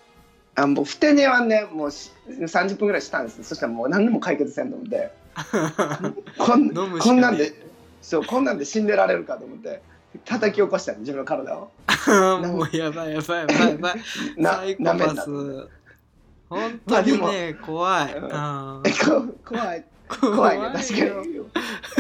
[0.56, 5.12] あもうふて寝はねもうし30分ぐらいしたんですそしたらもう何でも解決せんと思って。
[6.38, 7.54] こんこんなんで
[8.02, 9.82] そうこんなんで死んでられるかと思って
[10.26, 11.72] 叩き起こしたの自分の体を。
[12.42, 13.96] もうやばいやばいやばいやばい。
[14.38, 15.70] なサイコパス。
[16.50, 18.30] 本当にね怖い、うん。
[19.44, 19.86] 怖い。
[20.08, 20.70] 怖いね。
[20.74, 21.40] 確かに。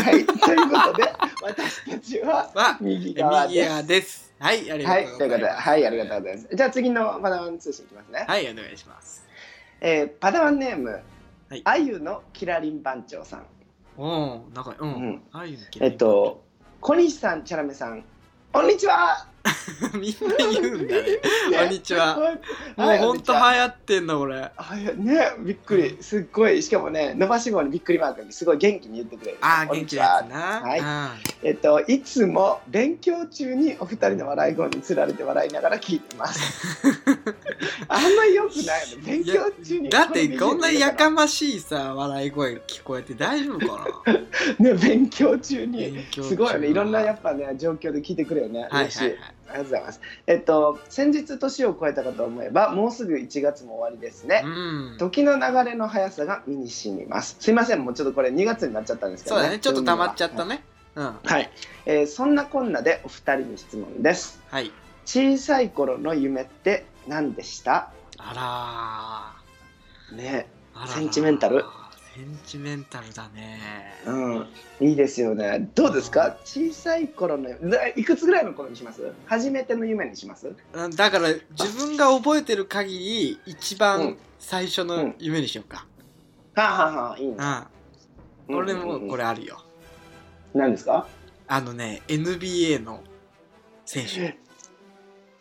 [0.03, 0.25] はい。
[0.25, 3.55] ということで私たちはは右側です。
[3.55, 4.33] 右側です。
[4.39, 5.13] はいありがはとございます。
[5.13, 6.55] いうということではいありがとうございます。
[6.55, 9.25] じゃあ次のパダワン通信いきますね、はいお願いします。
[9.81, 11.01] えーパダワンネーム
[11.49, 11.61] はい。
[11.65, 13.45] あゆのキラリン番長さん。
[13.97, 14.91] おおなんかううん。
[14.91, 16.42] んああいうのえっと
[16.83, 18.03] 小西さんチャラメさん
[18.51, 19.32] こんにちは。
[19.93, 21.03] みんな言うんだね。
[21.59, 22.17] こんにちは。
[22.17, 22.35] はい
[22.77, 22.95] もうは。
[22.95, 25.97] いほんと流行ってんだ俺あいやねびっくり。
[26.01, 26.61] すっごい。
[26.63, 29.37] しかもね伸ばし棒にびっくりマークにすごい元気に言ってくれる。
[29.41, 30.05] ああ元気なこんにちは。
[30.05, 30.39] やつな。
[30.69, 30.79] はい。
[30.79, 31.49] うん。
[31.49, 36.77] えっといつも勉強中にお二人の笑い声につられて笑いながら聞いてます。
[37.89, 39.01] あんまり良くないの。
[39.05, 43.87] 勉強中にだってこんなやかまましいさ笑い声聞こえて大丈夫か
[44.59, 45.77] ね勉強中な。
[45.77, 46.67] にすごいよね。
[46.69, 48.67] いろんなやっぱね状況で聞いてくれよね。
[48.89, 50.01] しはいいはいありがとうございます。
[50.27, 54.41] えっと、先日年を超えたかと思えば、もうすぐ1月も終わりですね。
[54.43, 54.49] う
[54.95, 57.37] ん時の流れの速さが身に染みます。
[57.39, 59.41] すいません、もうちょっとこれ2月になっちゃったんですけどね。
[59.41, 60.55] そうだねちょっと溜まっちゃったね。
[60.55, 60.63] ね
[60.95, 61.49] うんはい、
[61.85, 64.41] えーそんなこんなでお二人に質問です。
[64.49, 64.71] はい
[65.05, 67.91] 小さい頃の夢って何でした？
[68.17, 69.33] あ
[70.13, 71.65] ね、らあららセンチメンタル？
[72.15, 73.59] センチメンタルだね。
[74.05, 74.47] うん、
[74.87, 75.69] いいですよね。
[75.73, 76.37] どうですか？
[76.45, 79.11] 小さい頃の、ないくつぐらいの頃にします？
[79.25, 80.53] 初めての夢にします？
[80.73, 84.17] うんだから自分が覚えてる限り一う番ん。
[84.37, 85.87] 最初の夢にしようか。
[86.55, 87.35] はあ、はあはあ、いいね。
[88.49, 88.55] うん。
[88.57, 89.23] 俺もこれ。
[89.23, 89.63] れあるよ。
[90.53, 91.07] 何ですか？
[91.47, 93.01] あのね NBA の
[93.85, 94.37] 選手。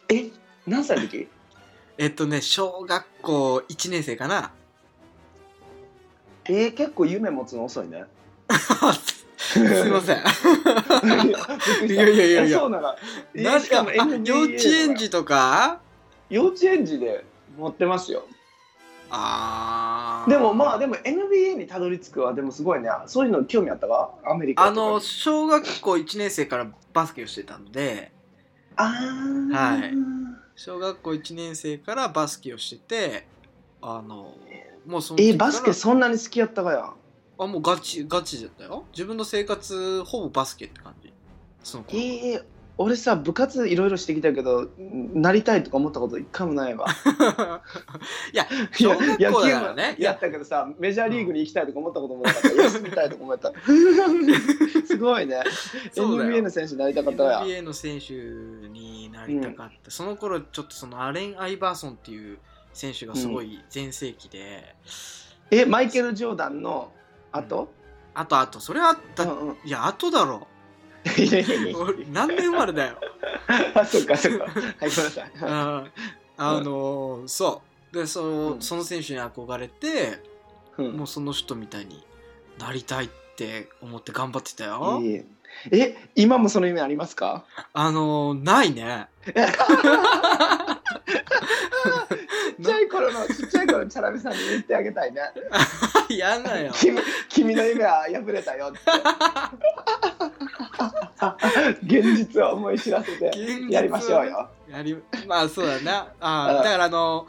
[0.08, 0.30] え？
[0.66, 1.28] 何歳の時？
[1.98, 4.52] えっとね小学校1年生かな
[6.44, 8.04] えー、結構夢持つの遅いね。
[9.38, 10.16] すいません。
[11.90, 12.58] いやいやいやいや。
[12.58, 12.94] そうなの
[13.34, 13.84] えなんか
[14.24, 15.80] 幼稚園児とか？
[16.30, 17.24] 幼稚園児で
[17.58, 18.24] 持ってますよ。
[19.10, 20.30] あー。
[20.30, 22.88] でもまあでも NBA にたどり着くはでもすごいね。
[23.06, 24.14] そういうの興味あったか？
[24.24, 28.12] アメリカあの小学校1年生からバスケをしてたので。
[28.76, 29.54] あー。
[29.54, 29.92] はい。
[30.54, 33.26] 小学校1年生からバスケをしてて
[33.80, 34.34] あの
[34.86, 36.92] もうそのバスケそんなに好きやったかや。
[37.38, 38.84] あもうガチガチだったよ。
[38.92, 41.12] 自分の生活ほぼバスケって感じ。
[41.62, 41.98] その頃。
[41.98, 42.44] えー、
[42.78, 46.86] 俺さ部活いろいろしてきたけどなりたいとか思ったこと一回もないわ。
[48.32, 49.96] いや小学校だからね。
[49.98, 52.48] やったけどさメジャーリーグに行きたいとか思ったこともなかった。
[52.50, 53.52] 休みたいとか思った。
[54.86, 55.42] すごいね。
[55.94, 57.32] NBA の選手になりたかったわ。
[57.46, 62.38] や NBA の選手になりたかった、その頃ちょっとそのアレン・アイバーソンっていう
[62.72, 64.74] 選手がすごい全盛期で、
[65.50, 66.90] えマイケル・ジョーダンの
[67.30, 67.72] 後、
[68.14, 69.56] あとあとそれはあった、うんうん。
[69.64, 70.46] いやあとだろ。
[71.16, 71.78] いやいやいや。
[71.78, 72.98] 俺何年生まれだよ。
[73.74, 74.44] あそっかそっか。
[74.44, 75.32] はいごめんなさい。
[75.42, 75.84] あ
[76.38, 77.96] あのーそう。
[77.96, 78.62] でその,、うん。
[78.62, 80.22] その選手に憧れて
[80.78, 80.92] うん。
[80.92, 82.04] もうその人みたいに
[82.58, 85.22] なりたいって思って頑張ってたよ、いい
[85.70, 85.96] え。
[86.14, 87.44] 今もその夢ありますか？
[87.72, 89.08] あのーないね。
[89.26, 89.32] ち
[92.62, 95.20] っちゃい頃のちっちゃい頃のチャラメさんに言ってあげたいね。
[96.16, 96.72] やだよ。
[96.74, 96.98] 君
[97.28, 98.78] 君の夢は破れたよって。
[101.84, 103.30] 現実を思い知らせて
[103.70, 104.48] やりましょうよ。
[104.68, 104.96] やり
[105.26, 106.08] まあそうだな。
[106.20, 107.26] あだからあの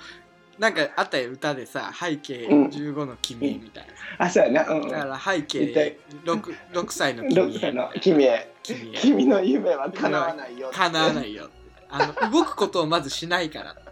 [0.59, 2.65] なんかあったよ歌でさ背景うん。
[2.67, 4.73] 15の君みたいあそうやな。
[4.73, 8.53] うんな、だから背景 6, 6歳の君6歳の君へ。
[8.63, 11.49] 君の夢は叶わないよ叶わないいよ
[11.89, 13.83] あの動くことをまずしないからって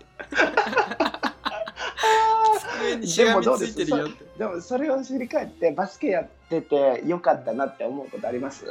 [2.82, 4.26] 机にしがみついてるよって。
[4.38, 8.66] でもそれを知り返ってバスケやっててよかったなって思うことあります？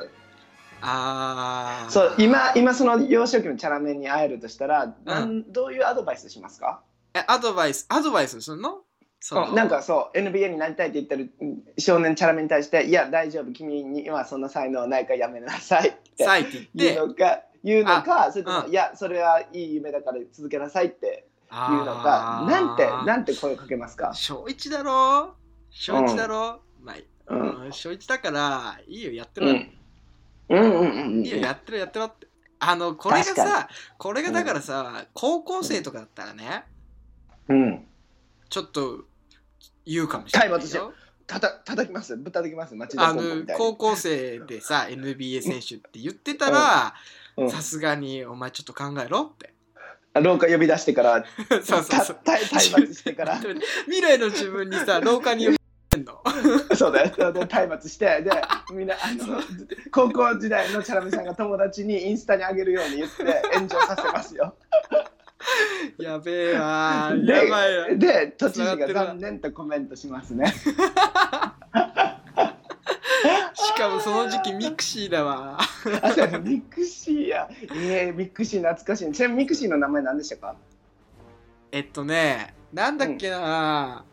[0.82, 6.80] ああそう今今その幼少期のチャラメに会えるとしたら、なんどういうアドバイスしますか？
[7.14, 7.86] えアドバイス？
[7.88, 8.78] アドバイスするの？
[9.20, 9.48] その。
[9.50, 15.98] うんなんかそう NBA になりたいって言ってるうん少年チャラメに対して「いや大丈夫君にはそんな才能ないからやめなさい」って。
[16.18, 16.68] 言って。
[16.74, 18.70] 言うのか言うのかそれとも、うん。
[18.70, 22.50] いやそれはいい夢だから続けなさい」って言うのかあー。
[22.50, 25.34] なんてなんて声をかけますか、小一だろ？
[25.70, 26.96] 小一だろ、まあ、
[27.34, 27.64] うん。
[27.66, 29.70] うん小一だからいいよやってろ、うん、
[30.48, 31.24] うんうんうんうん。
[31.24, 32.26] いいよやってろやってろって。
[32.58, 36.64] あのこれがさこれがだからさ、高校生とかだったらね
[37.48, 37.86] うん。
[38.48, 39.04] ちょっと
[39.86, 40.92] 言うかもしれないよ。
[41.26, 42.16] たた叩きます？
[42.16, 42.74] ぶったたきます？
[42.74, 43.58] 町田高校みたいに。
[43.58, 46.94] 高校生でさ NBA 選手って言ってたら
[47.36, 47.50] うん。
[47.50, 49.54] さすがにお前ちょっと考えろって
[50.14, 51.24] 廊下呼び出してから
[51.62, 52.16] そうそうそう。
[52.24, 53.36] た体体罰してから。
[53.86, 56.22] 未来の自分にさ 廊下に呼びんの？
[56.76, 57.32] そうだよ。
[57.32, 58.30] で体罰してで
[58.72, 59.40] みんなあの
[59.92, 64.54] 高校時代のチャラメさんが友達にインスタに上げるように言って炎上させますよ。
[65.98, 67.88] やべえわやばいわ。
[67.96, 70.52] で都知事が残念とコメントしますね
[73.70, 75.58] しかもその時期 mixi だわ。
[76.02, 77.48] あそうや mixi や。
[77.74, 79.12] えー、 mixi 懐かしい。
[79.12, 80.56] ちなみに mixi の名前何でしたか？
[81.72, 84.04] えっとねなんだっけな、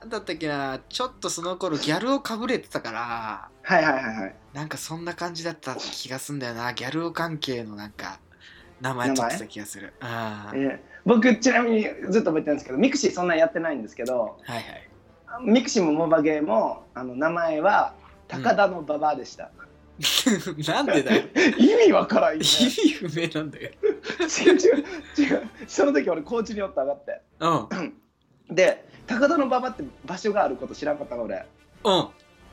[0.00, 4.34] なんだったっけなちょっとその頃ギャルをかぶれてたからはいはいはいはい。
[4.52, 6.72] なんかそんな感じだった気がすんだよな。
[6.74, 8.20] ギャル関係のなんか
[8.80, 9.94] 名前取ってた気がする。
[10.00, 10.08] うん。
[10.08, 14.64] はえー僕ちなみにずっと覚えてるんですけど mixi そんなやってないんですけどいはい。
[15.44, 17.92] mixi もモバゲーもあの名前は
[18.28, 19.50] 高田の馬場でした、
[20.72, 21.22] なんでだよ。
[21.58, 23.70] 意味わからんよ、ね、意味不明なんだよ。
[24.20, 24.84] 違う違う
[25.18, 25.48] 違う。
[25.68, 27.20] その時俺高知におった上がって。
[27.40, 28.54] うん。
[28.54, 31.46] で高田の馬場って場所があること知らんかったの俺。
[31.84, 32.08] うん。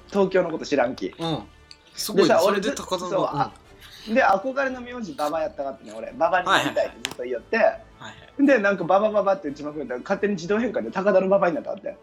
[0.10, 1.13] 東京のこと知らんき。
[1.17, 1.43] うん。
[1.95, 2.27] すごいね。
[2.27, 3.51] でさ俺ず高田のそうあ
[4.07, 6.10] で憧れの名字馬場やったかってね俺。
[6.12, 7.65] 馬場になりたいってずっと言って、はい
[7.97, 8.45] はい。
[8.45, 11.97] でなんか馬場馬場って打ちまくったら勝手に自動変換で高田の馬場になったって。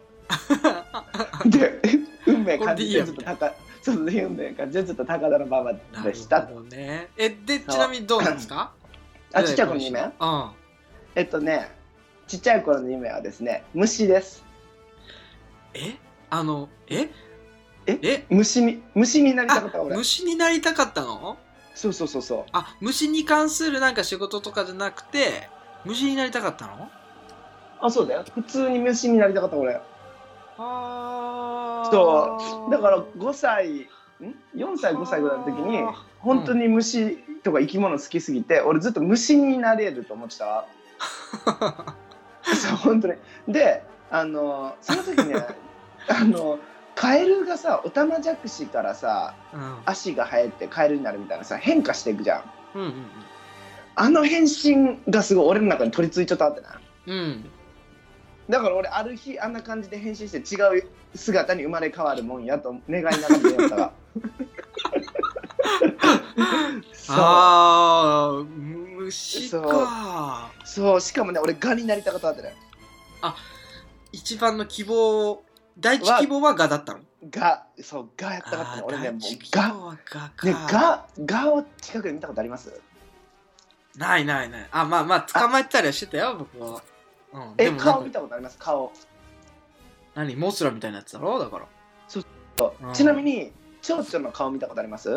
[1.45, 1.79] で
[2.33, 6.41] 運命感じてずっと高そうそう運命感じてずっと高田の馬場なるでした。
[6.41, 7.09] ほどね。
[7.17, 8.71] えでちなみにどうなんですか？
[9.33, 9.99] あちっちゃい頃の夢？
[10.01, 10.11] うん。
[11.15, 11.71] えっとね
[12.27, 14.43] ちっちゃい頃の夢はですね虫です。
[15.73, 15.95] え？
[16.29, 17.09] あのえ？
[17.87, 17.99] え？
[18.01, 18.25] え？
[18.29, 19.95] 虫に虫になりたかったあ俺。
[19.97, 21.37] 虫になりたかったの？
[21.75, 22.45] そうそうそうそう。
[22.51, 25.49] あ虫に関するなんか仕事とかじゃなくて
[25.85, 26.89] 虫になりたかったの？
[27.81, 28.25] あそうだよ。
[28.35, 29.75] 普通に虫になりたかった俺。
[29.75, 29.81] あ
[31.91, 32.71] そう。
[32.71, 33.85] だから5歳ん
[34.55, 35.79] ？4歳5歳ぐらいの時に
[36.19, 40.65] 本当に虫とか生き物好きすぎて俺ずっと虫になれると思ってた。
[42.43, 43.13] そう本当に。
[43.47, 45.35] であのその時ね
[46.09, 46.59] あの
[46.95, 49.77] カエルがさオタマジャクシからさうん。
[49.85, 52.43] 足が生えてカエルになるみたいなさ変化していくじゃん。
[52.75, 53.05] うんうん
[53.95, 57.49] あの変身がすごい俺の中に取り付いちゃったってなうんうん。
[58.47, 63.91] だから俺ある日あんな感じで変身して違う姿に生まれ変わるもんやと願いながら寝よったら。
[66.93, 67.15] そう。
[67.17, 68.43] ああ
[68.97, 70.51] 虫か。
[70.65, 71.01] そう。
[71.01, 72.53] しかもね俺ガになりたかったってね
[74.11, 75.43] 一番の希望
[75.77, 76.99] 第一希望はガだったの？
[77.29, 79.19] ガそうガやったかった俺ねもう
[79.51, 79.67] ガ
[80.43, 82.79] ねガガを近くで見たことあります？
[83.97, 84.67] ないないない。
[84.71, 86.81] あまあまあ捕まえたりはしてたよ僕は。
[87.33, 88.57] うんえ顔見たことあります？
[88.57, 88.91] 顔
[90.19, 91.39] 何モスラみたいなやつだろ？
[91.39, 91.65] だから。
[91.65, 92.89] う。
[92.91, 92.93] ん。
[92.93, 95.15] ちなみに蝶々の顔見たことあります？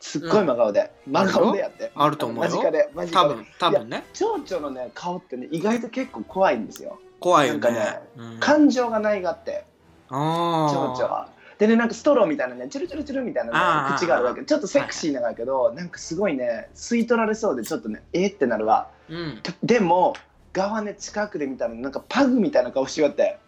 [0.00, 1.92] すっごい真顔で、真顔でやって。
[1.94, 2.50] あると思うよ。
[2.50, 3.34] 間近で間多近で。
[3.36, 4.04] 分多分ね。
[4.12, 6.98] 蝶々のね顔ってね意外と結構怖いんですよ。
[7.20, 7.60] 怖いよね。
[7.60, 8.40] なんかねうん。
[8.40, 9.64] 感情がないがって。
[10.08, 11.28] あ蝶々は。
[11.58, 14.42] でねなんかストローみたいなねチュルチュルチュルみたいな、ね、口があるわけ。
[14.42, 18.90] ちょっとセクシーなんだけど、なんかすごいね吸い取られそうでちょっとねえーってなるわ。
[19.08, 19.40] うん。
[19.62, 20.14] でも
[20.52, 23.38] 側ね近くで見たらなんかパグみたいな顔しよって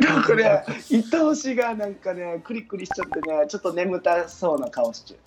[0.00, 0.64] なんかね
[1.12, 5.18] 愛おしがなんかねクリクリしちゃってねちょっと眠たそうな顔しちゃう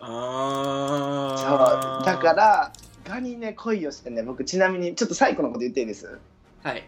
[0.00, 2.72] あそうあだから
[3.04, 6.18] ガにね恋をしてね僕ちなみにちょっと最後のこと言っていいです？
[6.62, 6.84] はい。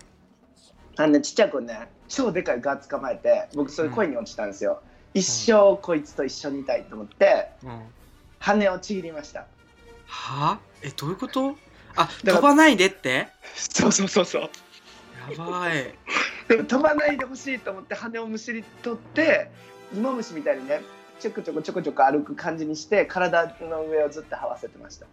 [0.97, 4.83] あのねちっちゃい子ね超でかいガ捕まえて僕それ恋に落ちたんですよ、
[5.15, 7.83] 一生こいつと一緒にいたいと思ってうん。
[8.41, 9.47] 羽をちぎりました。
[10.07, 10.59] は？
[10.83, 11.57] えどういうこと？
[11.97, 13.29] あ飛ばないでって？
[13.55, 14.43] そうそうそうそう。
[14.43, 14.49] や
[15.37, 15.95] ばい。
[16.49, 19.51] でも飛ばないでほしいと思って羽をむしり取って
[19.95, 20.81] 芋虫みたいにね
[21.21, 25.07] ちょこちょこちょこちょこ歩く感じにして体の上をずっと這わせてました。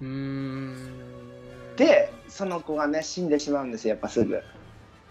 [0.00, 1.76] うーん。
[1.76, 4.42] でその子がね死んでしまうんですよやっぱすぐ。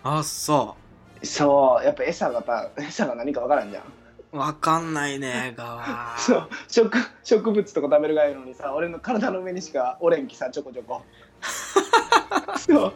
[0.04, 0.76] あそ
[1.24, 1.86] そう。
[1.86, 3.84] やっぱ餌がやっぱ餌が何かわからんじゃん。
[4.32, 5.84] うわかんないね側。
[6.20, 6.50] そう。
[6.68, 6.92] 植
[7.24, 11.02] 植物とか食べるがいいのにさ俺の体の上にしかおれんきさちょこちょこ
[12.58, 12.94] そう。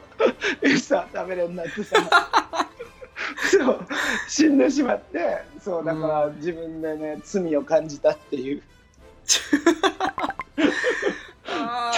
[0.61, 1.95] 餌食べれんなってさ
[3.51, 3.79] そう。
[4.27, 8.61] 死んでしまってそうだから自分でね罪を感じたっていう。
[9.25, 9.39] ち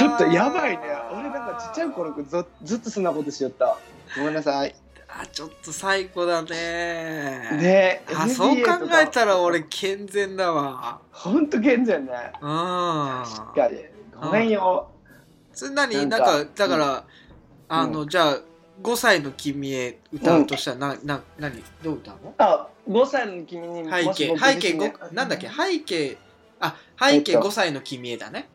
[0.06, 0.84] ょっとやばいね。
[1.12, 3.78] 俺なんかちっちゃい頃ずずっとそんなことしよった。
[4.18, 4.76] ごめんなさい。
[5.08, 6.50] あちょっと最高だね。
[7.58, 8.72] ねあそう考
[9.02, 11.00] えたら俺健全だわ。
[11.12, 12.12] ほんと健全ね。
[12.42, 13.24] うん。
[13.26, 13.86] しっかり
[14.22, 14.92] ごめんよ。
[15.54, 16.06] それ何？
[16.08, 17.06] ななんんかだから、
[17.68, 18.40] あのじゃあ
[18.84, 21.64] 5歳の君へ歌うとしたら、なな何？
[21.84, 22.34] どう歌うの？
[22.38, 24.38] あ5歳の君に背景。
[24.38, 25.48] 背景自身ごなんだっけ？
[25.50, 26.18] 背景
[26.60, 27.48] あ背景えっと。
[27.48, 28.50] 5歳の君へだね、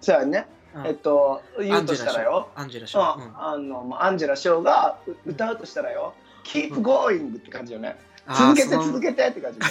[0.00, 0.46] そうやね。
[0.74, 0.86] うん。
[0.86, 2.48] えっと言うとしたらよ。
[2.54, 3.32] アンジェラシうんョー、うん。
[3.36, 7.96] あのアンジェラ・ショーがう歌うとしたらよ「Keep うん going」って感じよね。
[8.32, 9.58] 続けて続けてって感じ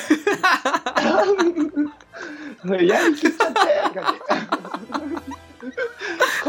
[2.88, 4.20] やりきっちゃってって感じ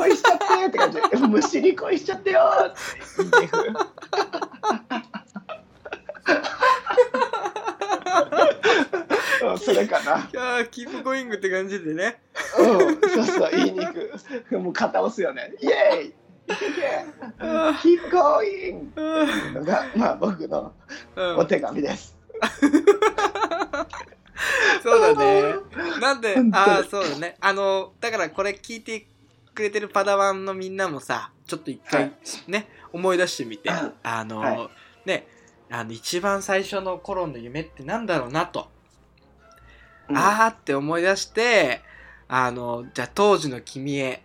[0.01, 2.79] 恋しちゃってって感じ虫に恋しちゃってよって
[9.71, 10.29] それかな。
[10.33, 12.21] いやーキープゴイングって感じでね
[12.59, 12.67] うん、
[13.11, 14.11] そうそう、言いに行く。
[14.59, 15.53] もう肩押すよね。
[15.61, 16.13] イエーイい
[16.57, 17.05] けいけ
[17.39, 18.93] あ !Keep going!
[18.95, 20.73] ーのが、まあ僕の
[21.17, 22.17] うんお手紙です。
[24.83, 25.55] そうだね
[26.01, 29.07] なんでああそうだねあのだからこれ聞いて
[29.61, 32.51] くれてるパダワンのみんなもさちょっと一回はい。
[32.51, 34.69] ね、思い出してみてうんあの、はい。
[35.05, 35.27] ね
[35.71, 38.69] あの一番最初の頃の夢ってなんだろうなと、
[40.09, 40.17] うん。
[40.17, 41.83] あーって思い出して
[42.27, 44.23] あのじゃあ当時の君へ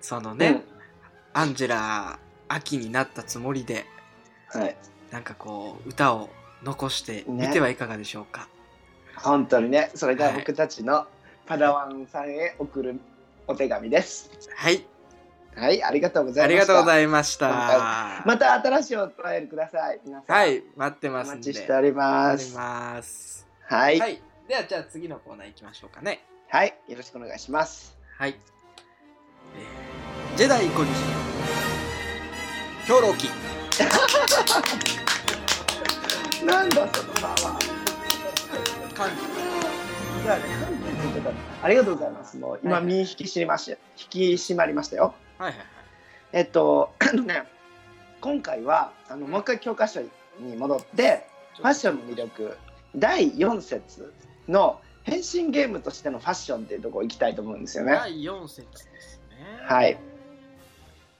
[0.00, 0.64] そのね、
[1.34, 3.84] アンジェラ秋になったつもりで
[4.54, 4.76] うんはい。
[5.12, 6.30] なんかこう歌を
[6.62, 8.48] 残してみてはいかがでしょうか、
[9.16, 10.34] 本当にね、それがはい。
[10.36, 11.06] 僕たちの
[11.46, 13.00] パダワンさんへ送る
[13.46, 14.30] お手紙です。
[14.56, 14.84] はい
[15.56, 17.48] はい、ありがとうござありがとうごいました。
[17.48, 20.00] ざいましたまた新しいお便りください。
[20.04, 20.36] 皆さん。
[20.36, 22.54] はい待っておますんで待ちしております。
[22.56, 26.24] ますはい、ははい、いではじゃあ次のコーナー行きましょうかね
[26.88, 27.96] よろしくお願いします。
[28.16, 28.34] はい、
[29.56, 30.90] えージェダイ小西
[32.86, 33.28] 兵糧記
[36.44, 38.94] なんだそのパワー。
[38.94, 39.16] 漢字
[40.22, 40.42] じゃあね、
[41.62, 42.36] ありがとうございます。
[42.36, 43.76] もう今はい身引き締まし、引
[44.08, 45.14] き締まりましたよ。
[45.38, 45.66] はいはいはい
[46.32, 47.42] えっと、あのね、
[48.20, 50.08] 今回はあのもう一回教科書に
[50.56, 51.26] 戻って、
[51.56, 52.56] ファッションの魅力
[52.96, 54.12] 第4節
[54.48, 57.92] の変身ゲームとしてのファッションっていうところ行きたいと思うんですよね。
[57.92, 59.36] 第4節ですね
[59.66, 59.98] はい。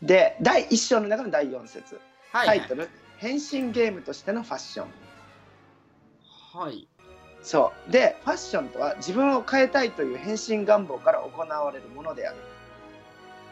[0.02, 2.00] で第1章の中の第4節
[2.32, 4.86] はいタイトル、変身ゲームとしてのファッション
[6.52, 6.88] はい
[7.42, 7.92] そう。
[7.92, 12.36] でファッションとは自分を変えたいという変身願望から行われるものである。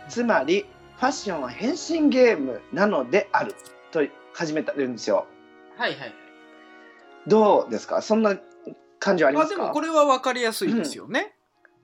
[0.08, 0.66] つまり
[0.96, 3.54] ファッションは変身ゲームなのである
[3.90, 5.26] と始めたるんですよ。
[5.76, 6.14] はいはい。
[7.26, 8.02] どうですか？
[8.02, 8.36] そんな
[8.98, 11.34] 感じはありまあますかでもこれは分かりやすいですよね。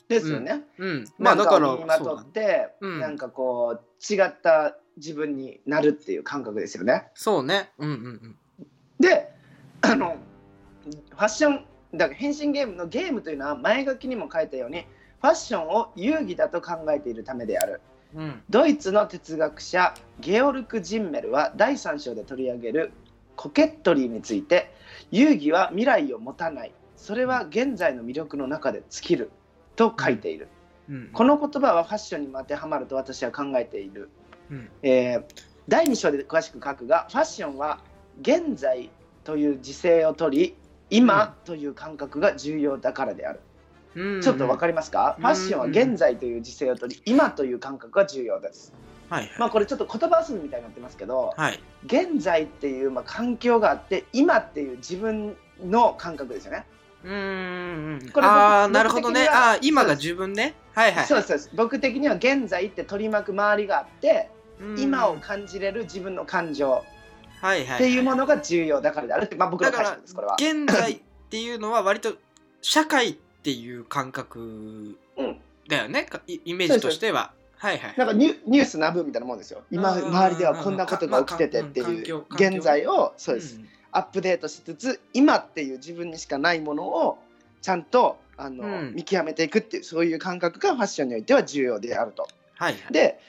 [0.08, 1.04] ですよね、うん。
[1.18, 3.00] まあだからなん身にまとって、うん。
[3.00, 7.08] なんかこう違った自分になるっていう感覚ですよね。
[7.14, 7.70] そうね。
[7.78, 8.36] うんうんうん。
[9.00, 9.32] で
[9.80, 10.16] あの
[10.84, 11.66] ファッション
[11.96, 14.86] だから変身ゲームのゲームというのは前書きにも書いたように
[15.20, 17.80] ファッションを遊戯だと考えているためである。
[18.14, 18.42] うん。
[18.50, 22.92] ドイツの哲学者ゲオルク・ジンメルは第3章で取り上げる
[23.36, 24.72] コケットリーについて
[25.10, 26.72] 遊戯は未来を持たない。
[26.96, 29.30] それは現在の魅力の中で尽きる
[29.76, 30.48] と書いている。
[30.88, 31.10] うん。
[31.12, 34.10] この言葉はファッションにも当てはまると私は考えている、
[34.50, 34.68] うん。
[34.82, 35.24] えー
[35.68, 37.80] 第2章で詳しく書くがファッションは
[38.20, 38.90] 現在
[39.24, 40.56] という時勢を取り
[40.90, 43.40] 今という感覚が重要だからである、
[43.94, 44.20] うん。
[44.22, 45.24] ちょっとわかりますか、うん。
[45.24, 48.72] ファッションは現在という時勢を取り今という感覚が重要です。
[49.08, 49.30] はいはい。
[49.38, 51.60] まあこれちょっと言葉遊びみたいになってますけどはい。
[51.86, 56.66] 現在っていうまあ環境があって今っていう自分の感覚ですよね。
[57.04, 57.98] うーん。
[58.12, 59.28] これ僕ああなるほどね。
[59.30, 60.54] あー今が自分ね。
[60.74, 61.06] はいはい。
[61.06, 64.30] そうです僕的には現在って取り巻く周りがあって
[64.60, 64.78] うん。
[64.78, 66.84] 今を感じれる自分の感情
[67.44, 70.36] はいはいっていうものが重要だからであるって、まあ、僕の解釈ですこれは。
[70.38, 72.14] 現在っていうのは割と
[72.62, 75.36] 社会っていう感覚うん
[75.68, 76.04] だよね？
[76.04, 77.32] かイイメージとしては。
[77.58, 77.94] はいはい。
[77.98, 79.62] なんかニュニュースナブみたいなもんですよ。
[79.70, 83.58] 今うん周りではこんなことが起きててっていう現在をそうです。
[83.58, 87.18] んアップデートしつつ今っていう自分にしかないものを
[87.60, 88.94] ちゃんとあの、うん。
[88.94, 92.26] 見極めていくっていうそういう感覚がファッションにおいては重要であると。
[92.54, 92.92] はいはい。
[92.92, 93.20] で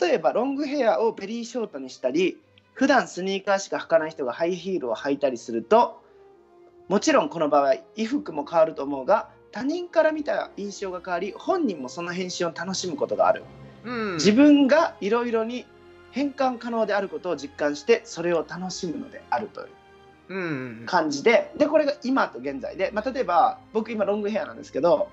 [0.00, 2.38] 例えばロングヘアをベリーショートにしたり
[2.74, 6.02] 普段スニーカーしか履かない人がハイヒールを履いたりすると
[6.88, 13.44] もちろんこの場合衣服も変わると思うが他人から見た印象が変わり本人もその変身を楽しむことがある、
[13.84, 14.14] うん。
[14.14, 15.66] 自分がいろいろに
[16.10, 19.68] 変換可能であることを実感してそれを楽しむのであるという
[20.30, 20.42] うん。
[20.80, 25.08] うん感じででこれが今と現在で、まあ、例えば僕今ロングヘアなんですけど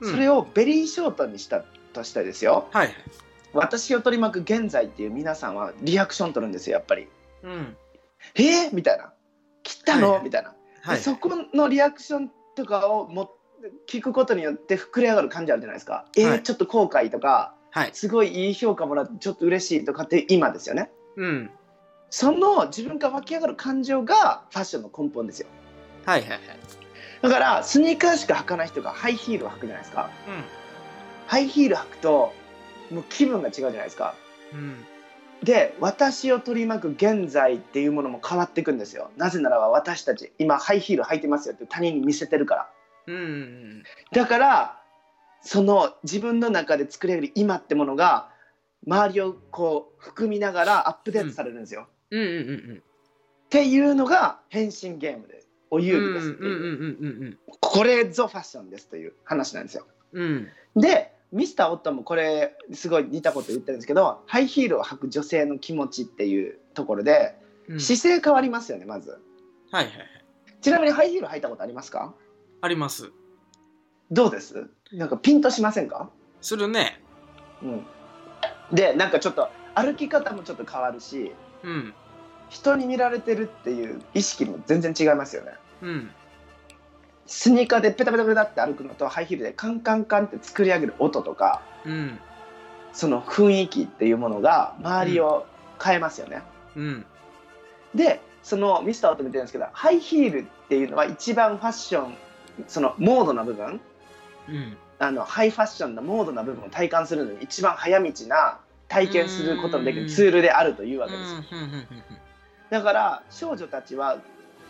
[0.00, 0.10] うん。
[0.10, 2.94] それをベリーショートにしたとしてですよ、はいはい
[3.52, 7.08] 私を取り巻く現在っていう皆さんはリアクション取るんですよやっぱり。
[7.42, 7.76] うん。
[8.34, 9.12] えー、みたいな。
[9.62, 10.24] 切ったの、はいはい。
[10.24, 10.96] みたいな、はい。
[10.96, 13.32] でそこのリアクションとかをも
[13.88, 16.28] 聞くことによって膨れ上がる感じあるじゃないですか、えー？
[16.28, 16.42] はい。
[16.42, 17.90] ちょっと後悔とかはい。
[17.92, 20.90] すごいいい評価もらってちょっと嬉しいとかって今ですよね。
[21.16, 21.50] うん。
[22.10, 25.48] その自分から湧き上がる感情がファッションの根本ですよ。
[26.04, 26.40] はいはいはい。
[27.22, 30.10] だからスニーカーしか履かない人がハイヒールを履くじゃないですか。
[31.26, 32.32] ハイヒール履くと
[32.90, 34.14] もう気分が違うじゃないですか。
[34.52, 34.58] うん。
[34.58, 34.86] うん
[35.42, 39.10] で私を取り巻く現在っていうものも変わっていくんですよ。
[39.16, 42.68] なぜならば私たち今ハイヒール履いてますよって他人に見せてるから。
[43.08, 43.82] うんうん
[44.12, 44.80] だから
[45.42, 48.30] その自分の中で作れる今ってものが
[48.86, 52.30] 周りをこう含みながらアップデートされるんですよ、うんうんう
[52.74, 52.82] ん
[53.46, 59.86] っていうのが変身ゲームでおうん遊戯ですっていう、これぞファッションですという話なんですよ。
[60.12, 60.82] うんうん。
[60.82, 67.36] でミスター・オットンもこれすごい似たこと言ってるんですけどハイヒールを履く女性の気持ちっていうところで
[67.68, 67.80] うん。
[67.80, 69.10] 姿勢変わりますよねまず。
[69.10, 69.20] はい
[69.72, 70.08] はいはい。
[70.60, 72.14] ちなみにハイヒール履いたことありますか？
[72.60, 73.10] あります。
[74.10, 74.70] どうです？
[74.92, 76.10] なんかピンとしませんか？
[76.40, 77.02] するね。
[77.62, 77.86] うん。
[78.72, 81.32] でなんかちょっと歩き方もちょっと変わるし
[81.64, 81.94] うん。
[82.48, 85.52] 人に見られてるっていう意識も全然違いますよね。
[85.82, 86.10] うん
[87.26, 92.18] スニーカーでペタペタペタって歩くのとハイヒールでカンカンカンって作り上げる音とかうん。
[92.92, 95.46] その雰囲気っていうものが周りを
[95.82, 96.42] 変えますよね、
[96.76, 97.06] うん。
[97.94, 102.14] でそのミスターオート見てるんですけどハイヒールっていうのは一番ファッション
[102.68, 103.80] そのモードな部分
[104.48, 104.76] うん。
[104.98, 108.58] あのハイファッションなモードな部分を体感するのに一番早道な
[108.88, 111.40] 体験することのできるツールであるというわけですよ。
[112.70, 114.18] だから少女たちは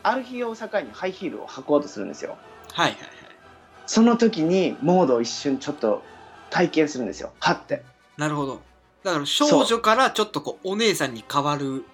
[0.03, 2.37] ある日を境にハイヒールを履こうとするんですよ。
[2.73, 3.11] はいはいはい。
[3.87, 6.03] その時にモードを一瞬ちょっと
[6.51, 7.33] 体験するんですよ。
[7.41, 7.83] はって。
[8.17, 8.61] なるほど。
[9.03, 11.85] だから少女からちょっとこうお姉さんに変わる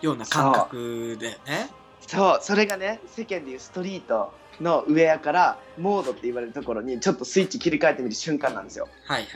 [0.00, 1.70] ような感覚だよね。
[2.06, 2.38] そう。
[2.42, 8.88] それがね世間でいうストリートのウェアからモードって言われるところにちょっとスイッチ切り替えてみる瞬間なんですよ。
[9.06, 9.30] はいはい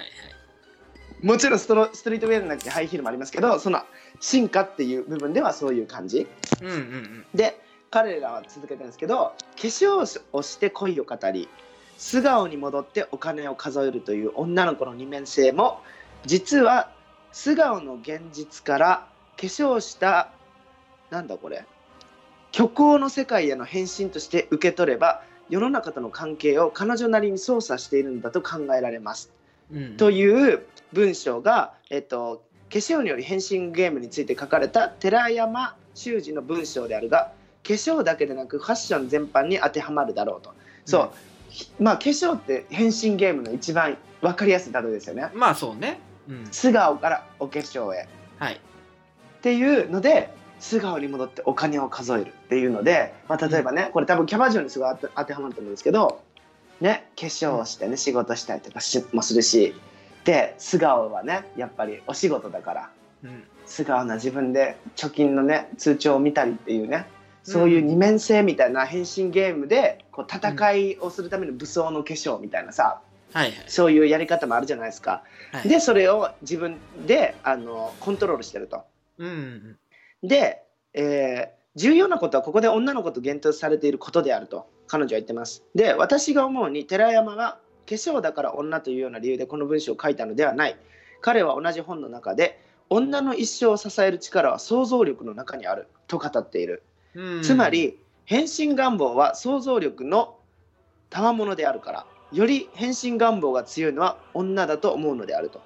[1.22, 3.80] もちろんストロストリートウェアじゃなくてハイヒールもありますけどその
[4.20, 6.18] 進化っていう部分ではそういう感じ。
[6.18, 6.26] はい
[6.64, 7.26] うんうんうん。
[7.34, 7.58] で
[7.94, 11.48] 彼らは続けてるんですけど化粧をして恋を語り
[11.96, 15.78] 素顔に戻ってお金を数えるという女の子の二面性も
[16.26, 16.90] 実は
[17.30, 20.32] 素顔の現実から化粧した
[21.10, 21.66] なんだこれ
[22.50, 29.30] 虚構の世界への変身として受け取れば世の中との関係を彼女なりに操作しているんだと考えられます。
[29.72, 40.54] うんという文章が、えっと、化粧により変身ゲームについて書かれた寺山修司の文章であるが化粧だけでなくファッション全般に当てはまるだろうと。
[40.84, 41.10] そう、
[41.48, 45.30] ひまあ化粧って変身ゲームの一番分かりやすい例えですよね。
[45.34, 45.98] まあそうね。
[46.28, 46.48] うん。
[46.50, 48.08] 素顔からお化粧へ。
[48.38, 48.54] はい。
[48.54, 48.58] っ
[49.40, 56.22] ていうので素顔に戻ってお金を数えるっていうので、まあ、例えばねこれ多分キャバ嬢にすごい当て当てはまると思うんですけど、
[56.80, 59.74] ね、化粧をしてね仕事したりとかしもするし
[60.24, 62.90] で素顔はねやっぱりお仕事だから
[63.24, 63.44] うん。
[63.66, 67.06] 素顔な自分で貯金のね通帳を見たりっていうね
[67.44, 73.00] そういう二面性みたいな変身ゲームでこう戦いをするための武装の化粧みたいなさ
[73.32, 75.22] はいはいそういうやり方もあるじゃないですか。
[75.52, 76.76] はいでそれを自分
[77.06, 78.82] であのコントロールしてると。
[79.18, 79.78] うんうん
[80.26, 80.62] で、
[80.94, 85.64] えー重要なことはここで女の子と限定されていることであると彼女は言ってます。
[85.74, 90.76] で私が思うに寺山が化粧だから女というような理由でこの文章を書いたのではない
[91.20, 96.84] 彼は同じ本の中で女の一生を支える力は想像力の中にあると語っている。
[97.14, 100.36] うんつまり変身願望は想像力の
[101.10, 105.60] 賜物であるからより変身願望が強いのは女だと思うのであると。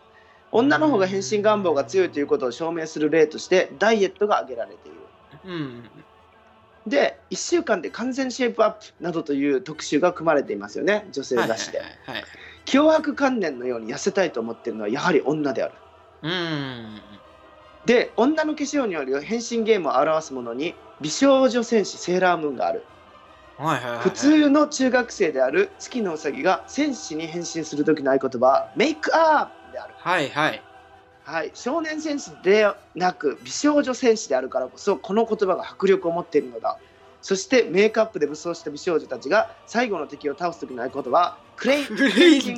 [0.50, 4.98] 女の方が変身願望が強いということを証明する例としてダイエットが挙げられている。
[5.44, 5.52] うん。
[5.52, 5.90] うん
[6.88, 11.82] で1週間で完全シェイプアップなどという特集が組まれていますよね女性はいはい雑誌で
[12.64, 15.74] 脅迫観念のように痩せたいと思っているのはやはり女である。
[16.22, 17.00] うん
[17.88, 22.84] で女の化粧による変身ゲームを表すものに美少女戦士セーラームーンがある。
[23.56, 30.62] はいはいはい普通の中学生である月のうさぎが戦士に変身する時の合言葉はメイクアップである、はいはい。
[31.24, 36.78] はい、少年戦士でなく美少女戦士であるからこそこの言葉が迫力を持っているのだ。
[37.22, 42.54] そしてメイクアップで武装した美少女たちが最後の敵を倒す時の合言葉は クレイキン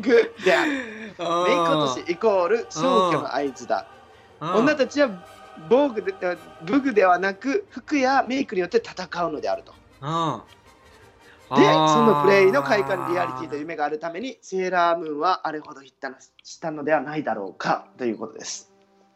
[0.00, 0.34] グ。
[0.42, 0.72] である。
[0.72, 3.86] メイクあ落としイコール消去の合図だ。
[3.98, 4.01] ー
[4.42, 5.10] 女たちは
[5.68, 6.12] 防具で
[6.64, 9.72] 武具ではなく服やメイクによって戦うのであると。
[10.00, 10.42] うん。
[11.54, 18.72] でそのプレイの快感にリアリティと夢があるためにセーラームーンはあれほど言ったのしたのではないだろうかということです。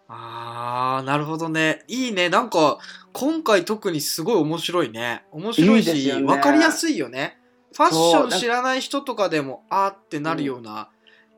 [0.09, 1.85] あーなるほどね。
[1.89, 2.29] いいね。
[2.29, 2.79] なんか
[3.13, 5.25] 今回特にすごい面白いね。
[5.33, 7.41] 面白いし分かりやすいよね。
[7.73, 10.91] ファッション知らない人とかでもあーってなるような、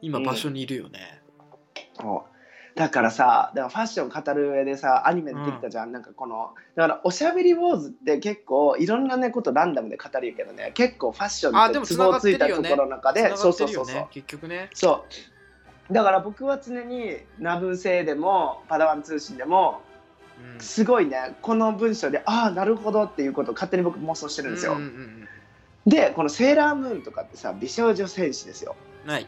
[0.02, 0.24] 今うん。
[0.24, 1.22] 場所にいるよね、
[1.98, 2.37] そう
[2.78, 10.70] だからさだからファッション語る上でさアニメでできたじゃん、なんかこのだからおしゃべりウォーズって結構いろんなねことランダムで語るけどね。
[10.74, 14.06] 結構ファッションってツボをついたところの中で、繋そうそうそうそう。
[14.12, 14.70] 結局ね。
[14.74, 15.04] そ
[15.90, 15.92] う。
[15.92, 19.80] だから僕は常にナブ星でもパダワン通信でも
[20.54, 20.60] うん。
[20.60, 25.28] すごいねこの文章でああなるほどっていうことを勝手に僕妄想してるんですよ、うんうんうん
[25.86, 28.76] でこのセーラームーンとかってさ美少女戦士ですよ。
[29.06, 29.26] うんはい、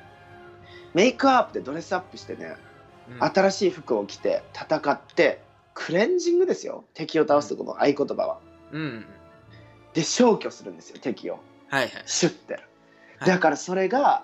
[0.93, 2.70] メイクアップでドレスアップしてね、うん
[3.19, 5.43] 新しい服を着て戦って
[5.75, 6.85] クレンジングですよ。
[6.95, 8.39] 敵を倒すことの合言葉は。
[8.73, 8.81] うん。
[8.81, 9.07] うん
[9.95, 11.41] で消去するんですよ敵を。
[11.69, 11.91] はいはい。
[12.07, 12.55] シュッて、
[13.19, 13.29] はい。
[13.29, 14.23] だからそれが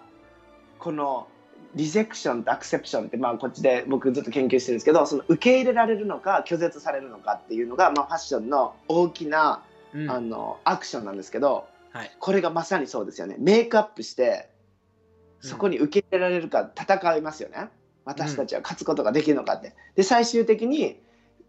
[0.79, 1.27] この
[1.75, 9.63] リゼクションとアクセプションってまあこっちで僕ずっと研究してるんですけどその受け入れられるのか拒絶されるのかっていうのが、まあ、ファッションの大きな、
[9.93, 10.11] うん。
[10.11, 12.13] あのアクションなんですけどはい。
[12.19, 13.37] これがまさにそうですよね。
[13.39, 14.51] メイクアップして
[15.41, 17.69] そこに受け入れられるか戦いますよね
[18.07, 19.75] 私たちは勝つことができるのかって。
[19.97, 21.03] で最終的に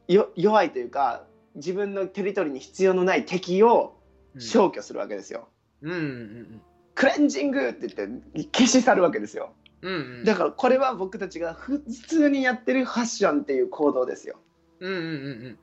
[0.08, 1.24] よ弱いというか
[1.56, 3.94] 自分のテリトリーに必要のない敵を
[4.36, 4.42] うん。
[4.42, 5.48] 消去するわけですよ、
[5.82, 6.62] うんうん
[6.94, 9.54] クレンジングって言って消し去るわけですよ。
[9.84, 10.02] うんうん。
[10.02, 14.38] うんだからこれは僕たちが普通にやってるファッションっていう行動ですよ。
[14.80, 15.10] うんうんうんう
[15.50, 15.60] ん。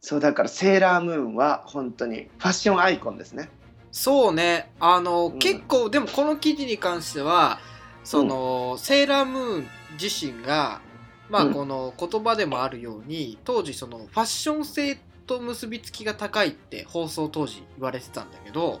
[0.00, 3.48] そうだからセーラームーンは本当にファッションアイコンですね。
[3.90, 4.70] そうね。
[4.78, 5.38] あの、うん。
[5.38, 7.58] 結構でもこの記事に関しては
[8.06, 9.66] その、セーラームーン
[10.00, 10.80] 自身が
[11.28, 11.52] まあうん。
[11.54, 18.80] この言葉でもあるように当時そのファッション性と結びつきが高いって放送当時言われてたんだけど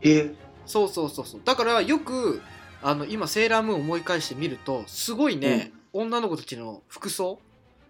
[0.00, 0.32] え？
[0.66, 1.40] そうそうそうそう。
[1.44, 2.40] だからよく
[2.82, 7.38] あの今セーラームーンを思い返してみるとすごいね、女の子たちの服装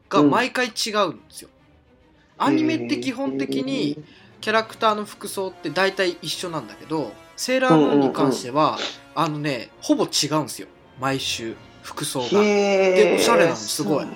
[0.08, 1.50] が毎回違うんですよ、
[2.38, 4.02] アニメって基本的に
[4.40, 8.78] キャラクターの服装って大体一緒なんだけどセーラームーンに関しては、
[9.14, 10.68] あのねほぼ違うんですよ。
[11.00, 12.28] 毎週服装が。
[12.40, 14.06] でおしゃれなのすごい。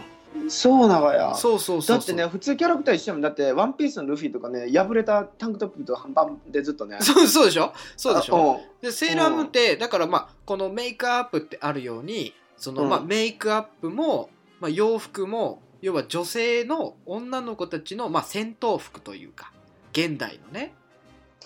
[0.49, 1.35] そうなのや。
[1.35, 3.23] そうそうそうだってね普通キャラクター一緒やもん。
[3.23, 6.97] だってワンピースのルフィとかね破れたタンクトップと半パンでずっとね。
[7.03, 7.73] そうそうでしょ？
[7.97, 8.37] そうでしょ？
[8.37, 12.89] ょでセーラームーンってだからまあこのメイクアップってあるようにその、うん。
[12.89, 19.53] まあ、メイクアップもまあ、洋服も要は女性の女の子たちの、まあ、戦闘服というか
[19.93, 20.75] 現代のね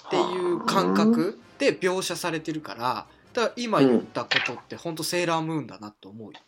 [0.07, 6.41] っていう感覚で描写されてるからだから今言ったことって本当セーラームーンだなと思うよ。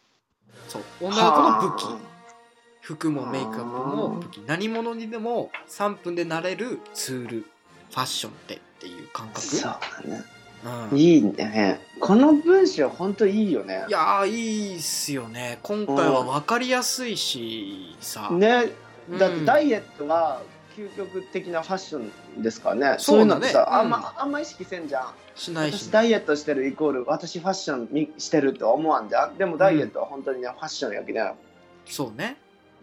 [0.68, 0.82] そう。
[1.00, 1.82] 女の子の武器。
[2.80, 4.38] 服もメイクアップも武器。
[4.46, 7.44] 何者にでも3分でなれるツール。
[7.90, 9.40] ファッションってっていう感覚。
[9.40, 9.72] そう
[10.06, 10.22] だね。
[10.90, 11.80] うん、いいいね。
[12.00, 13.84] この文章本当いいよね。
[13.88, 15.58] やーいいっすよね。
[15.62, 18.72] 今回は分かりやすいしさ、ね。
[19.08, 19.18] うん。
[19.18, 20.42] だってダイエットが
[20.76, 22.96] 究極的なファッションですからね。
[22.98, 23.84] そういうのってさ、あん。
[23.84, 25.14] うんまあんま意識せんじゃん。
[25.34, 29.38] しないし私ダイエットしてるイコール私ファッションみしてるとは思わんじゃん。
[29.38, 31.32] でもダイエットは本当にね、ファッションやけね、
[31.86, 32.36] そうね。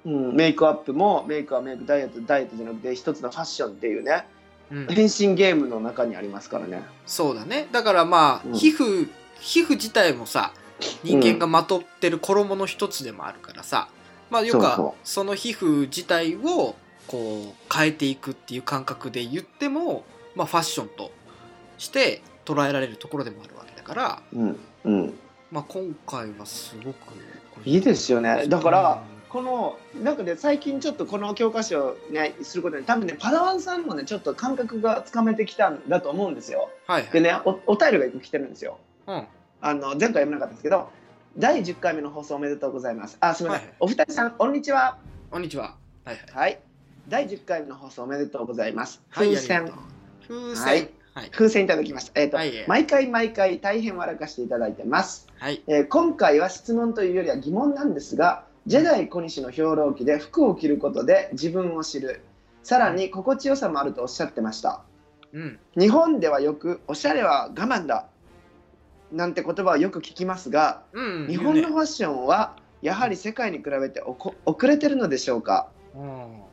[0.05, 4.25] うん、メイクアップもメイクはメイクダイエットダイエットじゃなくて一つのファッションっていうね
[4.71, 4.87] うん。
[4.87, 6.81] 変身ゲームの中にありますからね。
[7.05, 7.67] そうだね。
[7.71, 8.53] だからまあ、うん。
[8.53, 10.53] 皮膚皮膚自体もさ
[11.03, 13.89] 人間がまとってる衣の一つでもあるからさ、
[14.29, 16.75] まあよくはその皮膚自体を
[17.11, 21.11] こう変えていくっていう感覚で言っても、まあ、ファッションと
[21.77, 25.13] して捉えられるところでもあるわけだから、うんうん。
[25.51, 27.13] まあ、今回はすごく
[27.65, 28.47] いいですよね。
[28.47, 36.69] だからこのなんかね最近ちょっとこの教科書をねすることで多分ねパダワンさんもねちょっと感覚がつかめてきたんだと思うんですよ。
[36.87, 37.11] はいはい。
[37.11, 38.77] でねおお便りが一個来てるんですよ。
[39.07, 39.27] うん。
[39.61, 40.89] あの前回読めなかったんですけど
[41.37, 43.17] 第10回目の放送おめでとうございます。
[43.19, 43.75] あすみません、はい。
[43.81, 44.97] お二人さんこんにちは。
[45.29, 45.75] こんにちは。
[46.05, 46.25] はいはい。
[46.33, 46.70] はい
[47.07, 49.01] 第10回目の放送おめでとうございます。
[49.09, 49.83] はい風船、ありがとう。
[50.27, 50.65] 風船。
[50.65, 50.89] はい。
[51.13, 51.29] はい。
[51.31, 52.53] 風船いただきましたえっ、と、はい。
[52.67, 55.27] 毎回毎回大変笑かしていただいてます。
[55.39, 55.61] はい。
[55.67, 62.21] えー今回は質問というよりは疑問なんですがジェダイ小西の兵糧記で服を着ることで自分を知る。
[62.63, 64.83] さらに心地よさもあるとおっしゃってました。
[65.33, 65.59] うん。
[65.77, 68.07] 日本ではよくおしゃれは我慢だ。
[69.11, 71.27] なんて言葉をよく聞きますがうん。
[71.27, 75.67] 日本のファッションはやはり世界に比べて遅れてるのでしょうか？
[75.93, 76.50] 言うね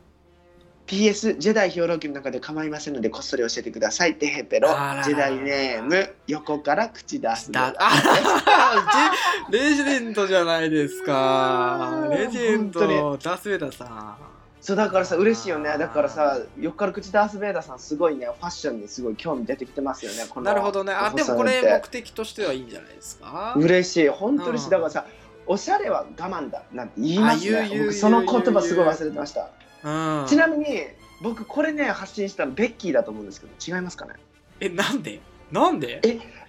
[0.89, 4.15] PS ジェダイ兵糧記の中で構いませんのでこっそり教えてください。
[4.17, 9.13] テヘペロジェダイネーム横から口出すうんだあ
[9.51, 12.09] レジェンドじゃないですか。
[12.11, 12.81] レジェンド。
[12.87, 14.17] 本ダスベダさん。
[14.61, 15.77] そうだからさ嬉しいよね。
[15.79, 18.27] だからさ横から口ダース・ベイダーさんすごいね。
[18.27, 20.25] ファッションにすごい興味出てきてますよね。
[20.43, 20.93] なるほどね。
[20.93, 23.55] あでもこれ目的としてはいいんじゃないですか？
[23.57, 24.09] 嬉しい。
[24.09, 25.05] 本当嬉しだからさ
[25.47, 26.63] おしゃれは我慢だ。
[26.73, 27.93] なんて言いますね。
[27.93, 29.49] その言葉すごい忘れてました
[29.85, 30.27] うん。
[30.29, 30.83] ちなみに
[31.23, 34.15] 僕これね発信したのベッキーだと思うんですけど違いますかね？
[34.61, 35.21] えなんで？
[35.51, 36.01] なんで？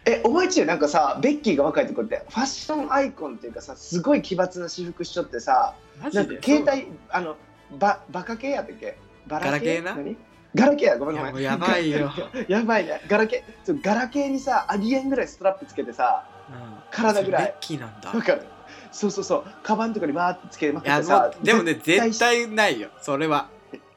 [0.06, 0.66] え覚えてる？
[0.68, 7.36] なんかさベッキーが若いところってファッションアイコンっていうかさすごい奇抜な私服しとってさなんか携帯あの
[7.80, 8.98] ババカ系やったっけ？
[9.28, 9.96] バガラケーな？
[9.96, 10.18] 何？
[10.56, 10.98] ガラケーや？
[10.98, 11.38] ごめんごめん。
[11.38, 12.12] いやばいよ。
[12.50, 13.02] やばいね。
[13.08, 16.56] ガラケーガラケーにさありえんぐらいストラップつけてさうん。
[16.92, 17.44] 体ぐらい。
[17.46, 18.10] ベッキーなんだ。
[18.12, 18.44] わかる
[18.92, 19.44] そうそうそう。
[19.64, 22.90] カバンとかにバーってつけまくってでもね絶絶対ないよ。
[23.02, 23.50] それは。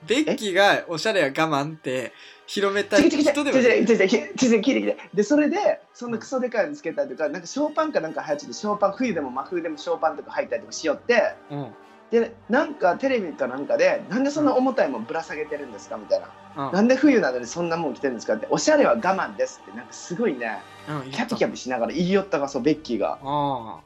[0.06, 2.12] ベッキーがおしゃれや我慢って
[2.46, 3.78] 広めた人でもない。
[3.78, 3.94] 違う違う違う。
[3.94, 4.34] 違う違う。
[4.34, 11.34] 聞いて聞いてでそれでそんなクソでかいのつけたりとかなんかショーパンかなんか流行っててショーパン冬でも真冬でもショーパンとか履いたりとかしよって。
[11.50, 11.72] うん。
[12.10, 16.20] でなんかテレビかなんかでなんでそんな重たいもんぶら下げてるんですかみたい
[16.56, 16.72] な、うん。
[16.74, 20.58] なんで冬なのにそんなもん着てるんですかっておしゃれは我慢ですってなんかすごいね。
[20.88, 23.18] うんキャピキャピしながら言いよったがそうベッキーが。
[23.22, 23.80] あ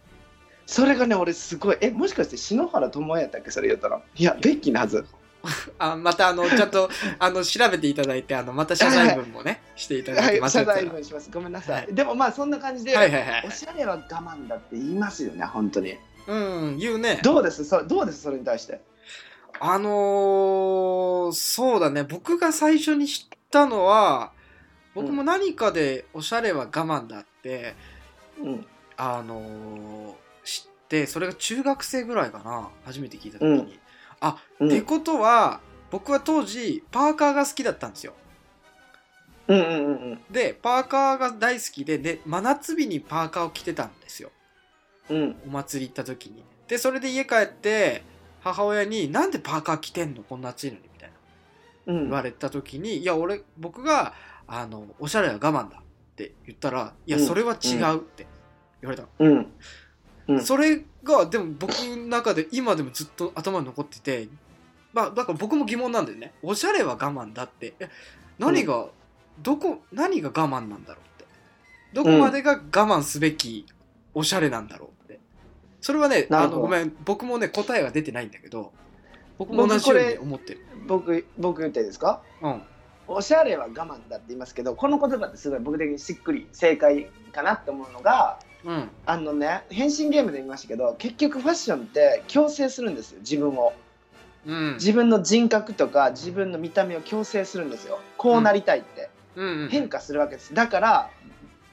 [0.67, 1.79] それがね俺すごい。
[1.81, 3.51] えもしかして篠原智也やったっけ？
[3.51, 5.07] それ言ったらいやベッキーのはず。
[5.79, 6.91] ああまたあのちゃんと
[7.21, 11.31] あの調べていただいてあのまた謝罪文もねしていただいてはい謝罪文します。
[11.33, 11.95] ごめんなさい、はい。
[11.95, 15.97] でもまあそんな感じで、はいはいはいおしゃれは我慢だって言いますよね本当に。
[16.27, 17.21] うん言うね。
[17.23, 17.65] どうです？
[17.65, 18.23] そどうです？
[18.23, 18.81] それに対して。
[19.61, 22.03] あのーそうだね。
[22.03, 24.33] 僕が最初に知ったのは
[24.95, 27.77] 僕も何かでおしゃれは我慢だって、
[28.43, 28.67] うん。
[28.97, 30.26] あのー知
[30.87, 33.71] ってそれが中学生ぐらいかな初めて聞いた時に、うん。
[34.21, 34.69] あ、うん。
[34.69, 35.61] ってことは
[35.91, 38.15] 僕は当時パーカーが好きだったんですよ。
[39.49, 40.21] うんうんうんうん。
[40.31, 44.31] でパーカーが大好きでで真夏日にパーカーを着てたんですよ。
[45.11, 45.37] うん。
[45.47, 46.45] お祭り行った時に。
[46.69, 48.03] でそれで家帰って
[48.41, 51.11] 母親に「なんでパーカー着てんのこんな暑いのに」みたい
[51.87, 51.95] な。
[51.95, 52.03] うん。
[52.05, 54.15] 言われた時に「いや俺僕が
[54.47, 55.83] あのおしゃれは我慢だ」っ
[56.15, 57.27] て言ったら「いやうん。
[57.27, 58.27] それは違う」って
[58.81, 59.53] 言われたの、うん
[60.29, 60.41] うん。
[60.41, 64.29] それがでも僕の中で今でもずっと頭に残ってて
[64.93, 66.33] まあだから僕も疑問なんだよね。
[66.43, 67.75] おしゃれは我慢だって。
[67.79, 67.89] え
[68.39, 68.89] 何が、
[69.43, 71.27] どこ何が我慢なんだろうって。
[71.93, 73.67] どこまでが我慢すべき
[74.15, 75.21] おしゃれなんだろうって。
[75.81, 76.97] それはねあのごめん。
[77.05, 78.73] 僕もね答えが出てないんだけど。
[79.39, 80.67] 僕も同じように思ってる。
[80.87, 82.23] 僕僕言ってですか？
[82.43, 82.63] うん。
[83.09, 88.91] おしゃれは我慢だって言いますけどこの言葉ってすごい僕的にしっくり正解かなって思うのがうん。
[89.07, 93.73] あのね変身ゲームで見ましたけど結局ファッションって強制するんですよ自分を。
[94.45, 94.75] うん。
[94.75, 98.01] 自分の人格とか自分の見た目を強制するんですよ。
[98.19, 99.63] こうなりたいって、うん。
[99.63, 99.69] うん。
[99.69, 100.53] 変化するわけです。
[100.53, 101.11] だから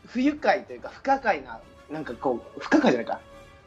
[0.05, 3.19] 不愉快というか不可解ななんかこう不可解じゃないか。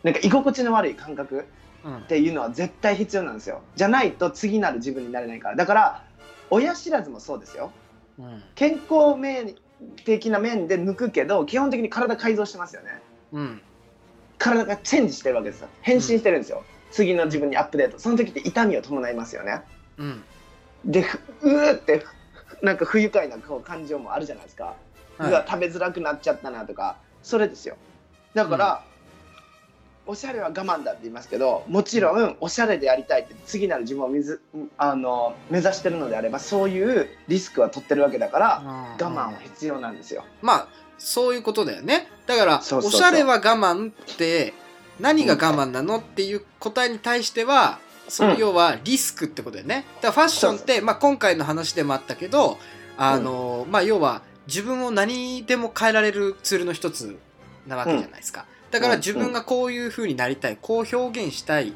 [0.05, 1.47] なんか居心地の悪い感覚
[1.85, 1.97] うん。
[1.99, 3.61] っていうのは絶対必要なんですよ。
[3.75, 5.57] じゃないと次なる自分になれないから。
[5.57, 6.05] だから
[6.51, 7.73] 親知らずもそうですよ。
[8.21, 8.43] うん。
[8.55, 9.57] 健康面
[10.05, 13.01] 的な面で抜くけど基本的に体改造してますよね
[13.37, 13.61] うん。
[14.39, 15.69] 体がチェンジしてるわけですよ。
[15.83, 17.99] 変身してるんですよ、次の自分にアップデート。
[17.99, 19.63] その時って痛みを伴いますよね。
[19.99, 20.25] うん。
[20.85, 22.05] でふうーって
[22.63, 24.75] なんか不愉快なこう感情もあるじゃないですか、
[25.19, 25.31] はい。
[25.31, 26.97] うわ食べづらくなっちゃったなとか。
[27.23, 27.77] それですよ。
[28.35, 28.85] だから、
[30.07, 34.41] おしゃれは我慢だって言いますけどもちろんおしゃれでやりたいって次なる自分をみず
[34.79, 40.25] あの目指してるのであればそういうリスクは取ってるわけだから我慢は必要なんですよ。
[40.43, 40.69] まあ
[40.99, 42.09] そういうことだよね。
[42.27, 43.01] だからそうそうそう。
[43.01, 44.55] おしゃれは我慢って
[45.01, 47.79] 何が我慢なのっていう答えに対しては
[48.09, 48.39] そのうん。
[48.39, 49.85] 要はリスクってことだよね。
[50.01, 52.59] だからファッションってまあ、今回の話でもあったけど
[52.97, 57.19] あの、まあ要は自分を何でも変えられるツールの一つ
[57.67, 61.73] なわけじゃないですか、だから自分がこういう風になりたいこう表現したいっ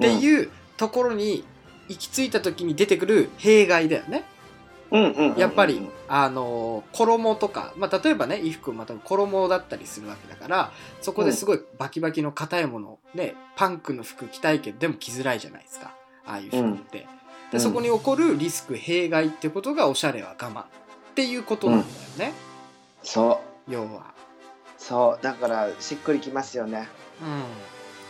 [0.00, 1.44] ていうところに
[1.88, 4.08] 行き着いた時に出てくる弊害だよね。
[4.08, 4.37] うんうんうんうん
[5.36, 10.72] やっぱり、あの衣とか、まあ、例えばね衣服また衣だったりするわけだから
[11.02, 15.94] そこですごいバキバキの硬いものねパンクの服着たいけどでも着づらいじゃないですか。
[16.24, 17.06] ああいう服って、
[17.52, 20.64] でそこに起こるリスク弊害ってことがおしゃれは我慢っ
[21.14, 21.86] ていうことなんだ
[22.24, 22.34] よね、
[23.02, 23.72] そう。
[23.72, 24.14] 要は。
[24.76, 25.22] そう。
[25.22, 26.88] だからしっくりきますよね。
[27.20, 27.42] うん。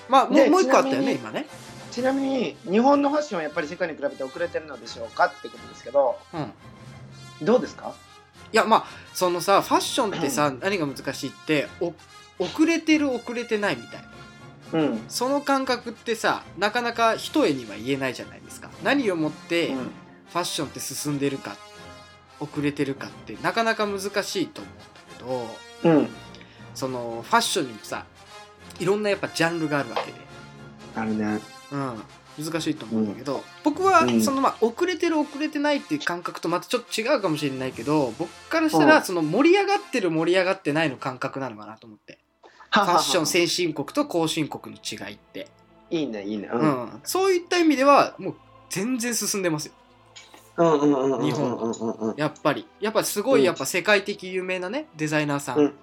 [0.08, 1.46] まあもうでもう一個あったよね今ね
[1.98, 6.52] ちなみに日本のファッションはやっぱり世界に比べて遅れてるのでしょうかってことですけどうん。
[7.44, 7.92] どうですか？
[8.52, 8.84] いやまあ
[9.14, 11.92] そのさファッションってさ何が難しいってお
[12.38, 14.02] 遅れてる遅れてないみたい
[14.72, 14.80] な。
[14.80, 15.04] うん。
[15.08, 18.70] その感覚ってさなかなか一重には言えないじゃないですか。
[18.84, 21.56] 何をもってファッションって進んでるか
[22.38, 24.70] 遅れてるかってなかなか難しいと思
[25.18, 25.48] うんだ
[25.82, 26.08] けどうん。
[26.76, 28.04] そのファッションにもさ
[28.78, 30.18] いろんなやっぱジャンルがあるわけで、
[30.94, 32.02] あるねうん、
[32.44, 34.22] 難しいと思うんだけど、僕はうん。
[34.22, 38.86] そのまあ遅れてる遅れてないっていう感覚とまたちょっと違うかもしれないけど僕からしたうん。
[38.86, 42.18] らその盛り上がってる盛り上がってないの感覚なのかなと思って。
[42.70, 45.48] フファッション先進国と後進国の違いって。
[45.90, 46.48] いいねいいね。
[46.52, 46.68] ううん。
[46.68, 48.34] ん、そういった意味ではもう
[48.70, 49.72] 全然進んでますよ。
[50.58, 52.10] うんうんうんうん日本うんうん。
[52.10, 52.66] うんやっぱり。
[52.80, 53.46] やっぱすごいうん。
[53.46, 55.74] やっぱ世界的有名なねデザイナーさん、うん。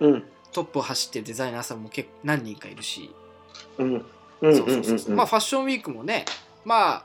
[0.00, 0.24] うん。
[0.52, 3.10] トップを走ってるデザイナーさんも結構何人かいるし、
[3.78, 4.06] うんうん
[4.42, 5.14] そうそうそうそうう。
[5.14, 6.24] んまあファッションウィークもね
[6.64, 7.04] ま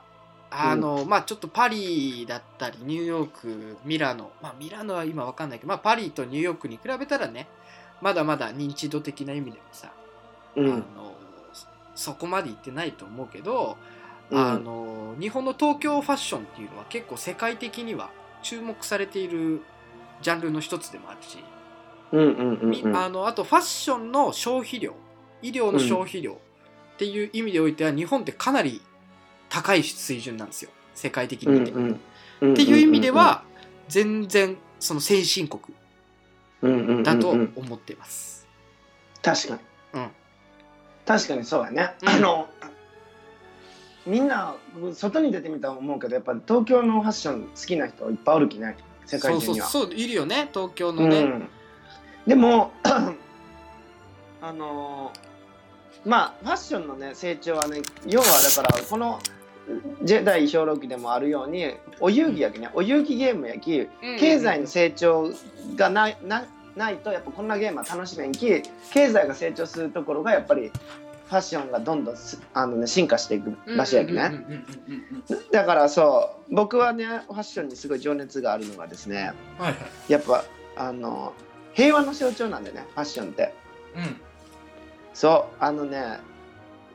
[0.50, 4.30] あの、まあちょっとパリだったりニューヨークミラノ。
[4.42, 7.48] まあミラノは今わかんないけどまあパリとニューヨークに比べたらね
[8.00, 9.92] まだまだ認知度的な意味でもさ、
[10.56, 10.66] うん。
[10.66, 10.84] あの
[11.94, 13.76] そこまで行ってないと思うけど、
[14.30, 14.38] うん。
[14.38, 18.10] あの日本の東京ファッションっていうのは結構世界的には
[18.42, 19.62] 注目されている
[20.22, 21.38] ジャンルの一つでもあるし、
[22.94, 24.94] あのあとファッションの消費量
[25.42, 26.38] 医療の消費量
[26.98, 28.82] っていう意味でおいては日本ってかなり
[29.48, 30.70] 高い水準なんですよ。
[30.96, 33.44] 世界的に見て、っていう意味では
[33.86, 35.62] 全然その先進国
[37.04, 38.48] だと思ってます。
[39.22, 39.60] 確かに。
[39.94, 40.08] うん。
[41.06, 41.94] 確かにそうやね。
[42.02, 42.08] うん。
[42.08, 42.48] あの
[44.04, 44.56] みんな
[44.92, 48.76] 外に出てみたら思うけどやっぱ東京のファッション好きな人いっぱいおるきね。
[49.06, 49.66] 世界そう中には。
[49.68, 51.48] そうそういるよね東京のね、うん、
[52.26, 52.72] でも
[54.42, 55.12] あの
[56.04, 59.18] まあファッションのね成長はね要はだからこの
[60.02, 63.86] ジェダイ小老記でもあるようにお遊戯やきねお遊戯ゲームやき
[64.18, 65.30] 経済の成長
[65.76, 66.46] がないな
[66.76, 70.70] ないとやっぱこんなゲームは楽しめんき経済が成長するところがやっぱり
[71.28, 74.30] ファッションがどんどんすあの、ね、進化していく場所やきね、
[75.52, 79.76] だからそう僕はねファッションにすごい情熱があるのがですねはいはい
[80.08, 80.44] やっぱ
[80.76, 81.34] あの
[81.74, 83.52] 平和の象徴なんでねファッションって。
[83.96, 84.27] うん
[85.14, 86.20] そうあのね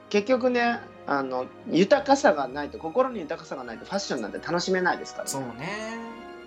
[0.09, 5.97] 結局ねあの豊かさがないと心に豊かさがないとファッションなんて楽しめないですから、ね、そうね。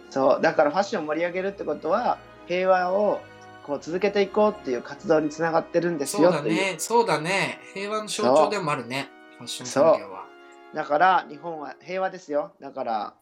[0.08, 3.20] そうだからファッションを盛り上げるってことは平和を
[3.64, 6.76] こう続けていこうっていう活動につながってるんですそうだね。
[6.78, 7.58] そうだね。
[7.74, 9.08] 平和の象徴でもあるね。
[9.38, 10.26] ファッション産業は。
[10.72, 12.52] だから日本は平和ですよ。
[12.60, 13.14] だから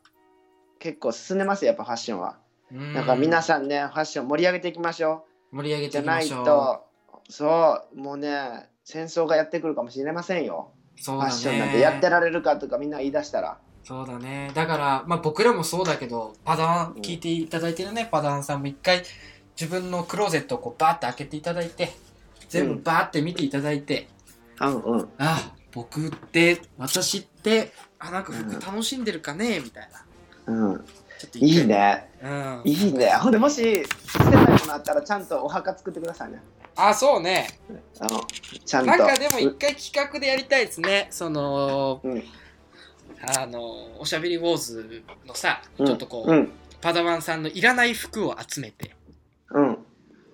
[0.78, 2.36] 結構進んでますよやっぱファッションは。
[2.70, 2.92] うん。
[2.92, 6.44] だから皆さんねファッション盛り上げていきましょ盛り上げうじゃないていきましょう。
[6.44, 6.84] と
[7.36, 10.70] そうもうね戦争がやってくるかもしれませんよ。
[10.94, 13.58] そうだファッションなんてやってられるかとかみんな言い出したら。
[13.82, 14.52] そうだね。
[14.54, 18.08] だからまあ僕らもそうだけどパダン聞いていただいてるね。
[18.08, 19.02] パダンさんも一回
[19.60, 21.92] 自分のクローゼットをこうバーって開けていただいて
[22.48, 24.06] 全部バーって見ていただいて、
[24.60, 25.08] うんうん。
[25.18, 29.88] あ僕って私ってあなんか服楽しんでるかねみたい
[30.46, 30.54] な。
[30.54, 30.84] うん。
[31.18, 32.08] ちょっといいね。
[32.22, 32.62] うん。
[32.64, 33.10] いいね。
[33.10, 36.40] ほんでもし捨てないものあったらちゃんとお墓作ってくださいね
[36.76, 37.48] あそうね。
[38.00, 38.20] あの
[38.64, 38.90] ちゃんと。
[38.90, 41.08] なんかでも一回企画でやりたいですね。
[41.10, 42.22] そのうん。
[43.36, 45.86] あのおしゃべりウォーズのさうん。
[45.86, 46.52] ちょっとこう、うん。
[46.80, 48.94] パダワンさんのいらない服を集めて。
[49.50, 49.78] うん。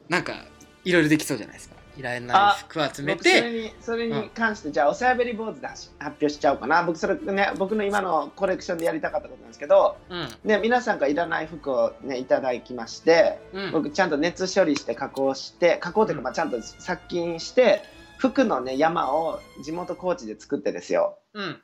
[0.09, 0.45] なんか
[0.85, 6.83] いろいろできそうじゃないですかいらない服を集め僕それてにそれに関して、じゃあおしゃべり坊主で発表しちゃおうかな。
[6.83, 10.29] 僕それね僕の今のコレクションでやりたかったことなんですけど、うん。
[10.45, 13.73] ね、皆さんがいらない服をねいただきましてうん。
[13.73, 17.83] 僕ちゃんと熱処理して加工して加工というかまあちゃんと殺菌して
[18.19, 21.19] 服のね山を地元高知で作ってですよ。
[21.35, 21.61] うん。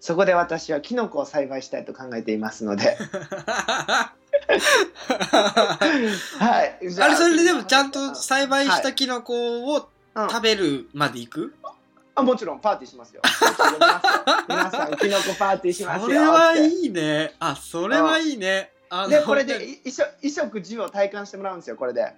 [0.00, 2.98] そこで私はキノコを栽培したいと考えていますので
[6.38, 6.78] はい。
[7.00, 10.28] あれそれででもちゃんとは栽培したキノコをうん。
[10.28, 11.54] 食べるまでいく、
[12.14, 13.22] あもちろんパーティーしますよ。
[14.46, 16.02] 皆さんキノコパーティーしますよ。
[16.02, 17.32] それはいいね。
[17.38, 18.72] あそれはいいね。
[18.90, 22.12] あのでこれでい衣食衣食住を体感してもらうんですよこれで。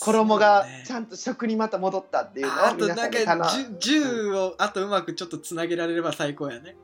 [0.00, 6.74] 衣がちんゃんと食にまた戻ったっていうのをあと皆さなんかんに楽じゅ銃をあとうまくちょっとつなげられれば最高やね。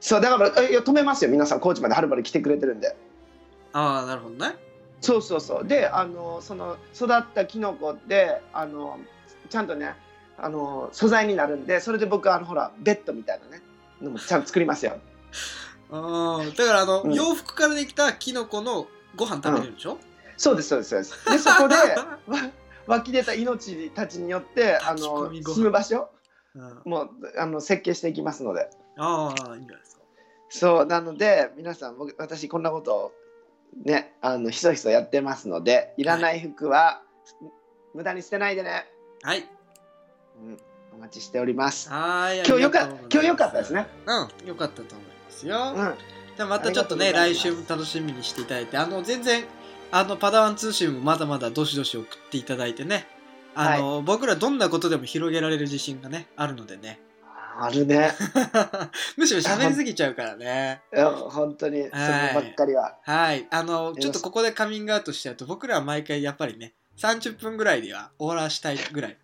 [0.00, 1.30] そうだからえいや止めますよ。
[1.30, 2.96] 皆さん高知まではるばる来てくれてるんで
[3.74, 4.56] ああなるほどね。
[5.00, 5.66] そうそうそう。
[5.66, 8.98] であのその育ったキノコであの
[9.50, 9.94] ちゃんとね
[10.38, 13.62] あの素材になるんでそれで僕あのほらベッドみたいなね
[14.00, 14.98] のもちゃんと作りますよ。
[15.90, 17.12] ああだからあの、うん。
[17.12, 19.98] 洋服からできたキノコのご飯食べれるでしょ、
[20.36, 21.30] そうですそうですそうです。
[21.30, 21.74] でそこで
[22.26, 22.50] わ
[22.86, 26.08] 湧き出た命たちによってあの住む場所
[26.54, 26.82] うん。
[26.84, 28.70] もうあの設計していきますので。
[28.96, 30.02] ああいいんじゃないですか。
[30.48, 33.12] そうなので皆さん僕私こんなことを
[33.84, 37.02] ねあのひそひそやってますのでいらない服は、
[37.94, 38.86] 無駄に捨てないでね、
[39.22, 39.44] はい。
[40.42, 40.58] うん、
[40.94, 41.90] お待ちしております。
[41.90, 43.86] はーい今日よか今日よかったですね。
[44.06, 45.94] うんよかったと思いますよ、うん。
[46.36, 49.44] じゃあまたちょっとね来週も楽しみにしていただいてあの全然
[49.90, 53.06] あのパダワン通信もまだまだどしどし送っていただいてね。
[53.56, 56.98] あの、僕らどんなことでも広げられる自信がねあるのでね
[57.56, 58.10] あるね。
[59.16, 60.82] むしろ喋りすぎちゃうからね。
[60.92, 61.90] うん本当にそれ
[62.34, 62.96] ばっかりは。
[63.02, 63.46] はい。
[63.50, 69.16] あのすちょっとここでカミングアウトしちゃうと僕らは毎回やっぱりね30分ぐらいでは終わらしたいぐらい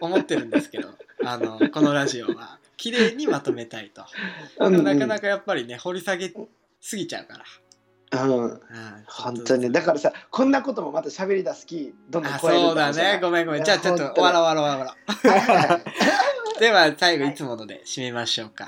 [0.00, 0.90] 思ってるんですけど
[1.24, 4.04] あのこのラジオは綺麗にまとめたいと。
[4.58, 4.76] うん。
[4.76, 6.32] うんなかなかやっぱりね掘り下げ
[6.80, 8.24] すぎちゃうから。
[8.24, 8.44] うん。
[8.44, 8.60] うん
[9.06, 9.70] 本当に。
[9.70, 13.18] だからさこんなこともまた喋り出す気どんどんあ超えるそうだね。
[13.22, 13.64] ごめんごめん。
[13.64, 18.66] じゃあちょっと終わろう終わろう終わろう終わろう では最後いつもので締めましょうか、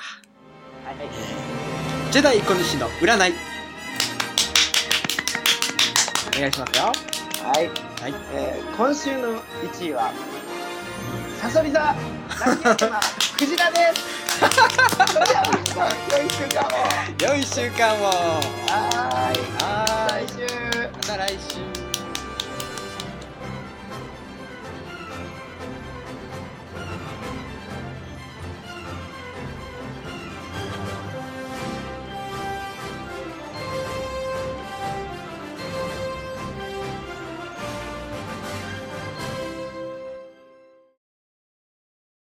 [2.11, 3.35] ジェダイ小西の占い。
[6.37, 6.85] お願いしますよ。
[6.85, 6.93] は
[7.61, 7.69] い、
[8.03, 8.15] はい。
[8.33, 9.41] えー今週の
[9.73, 10.13] 1位は
[11.41, 11.95] サソリ座。
[13.39, 14.19] クジラです。
[16.11, 16.71] 良い週間を。
[17.33, 18.05] 良い週間を。
[18.05, 19.39] はーい。
[19.63, 20.89] はーい来週。
[20.89, 21.58] また来週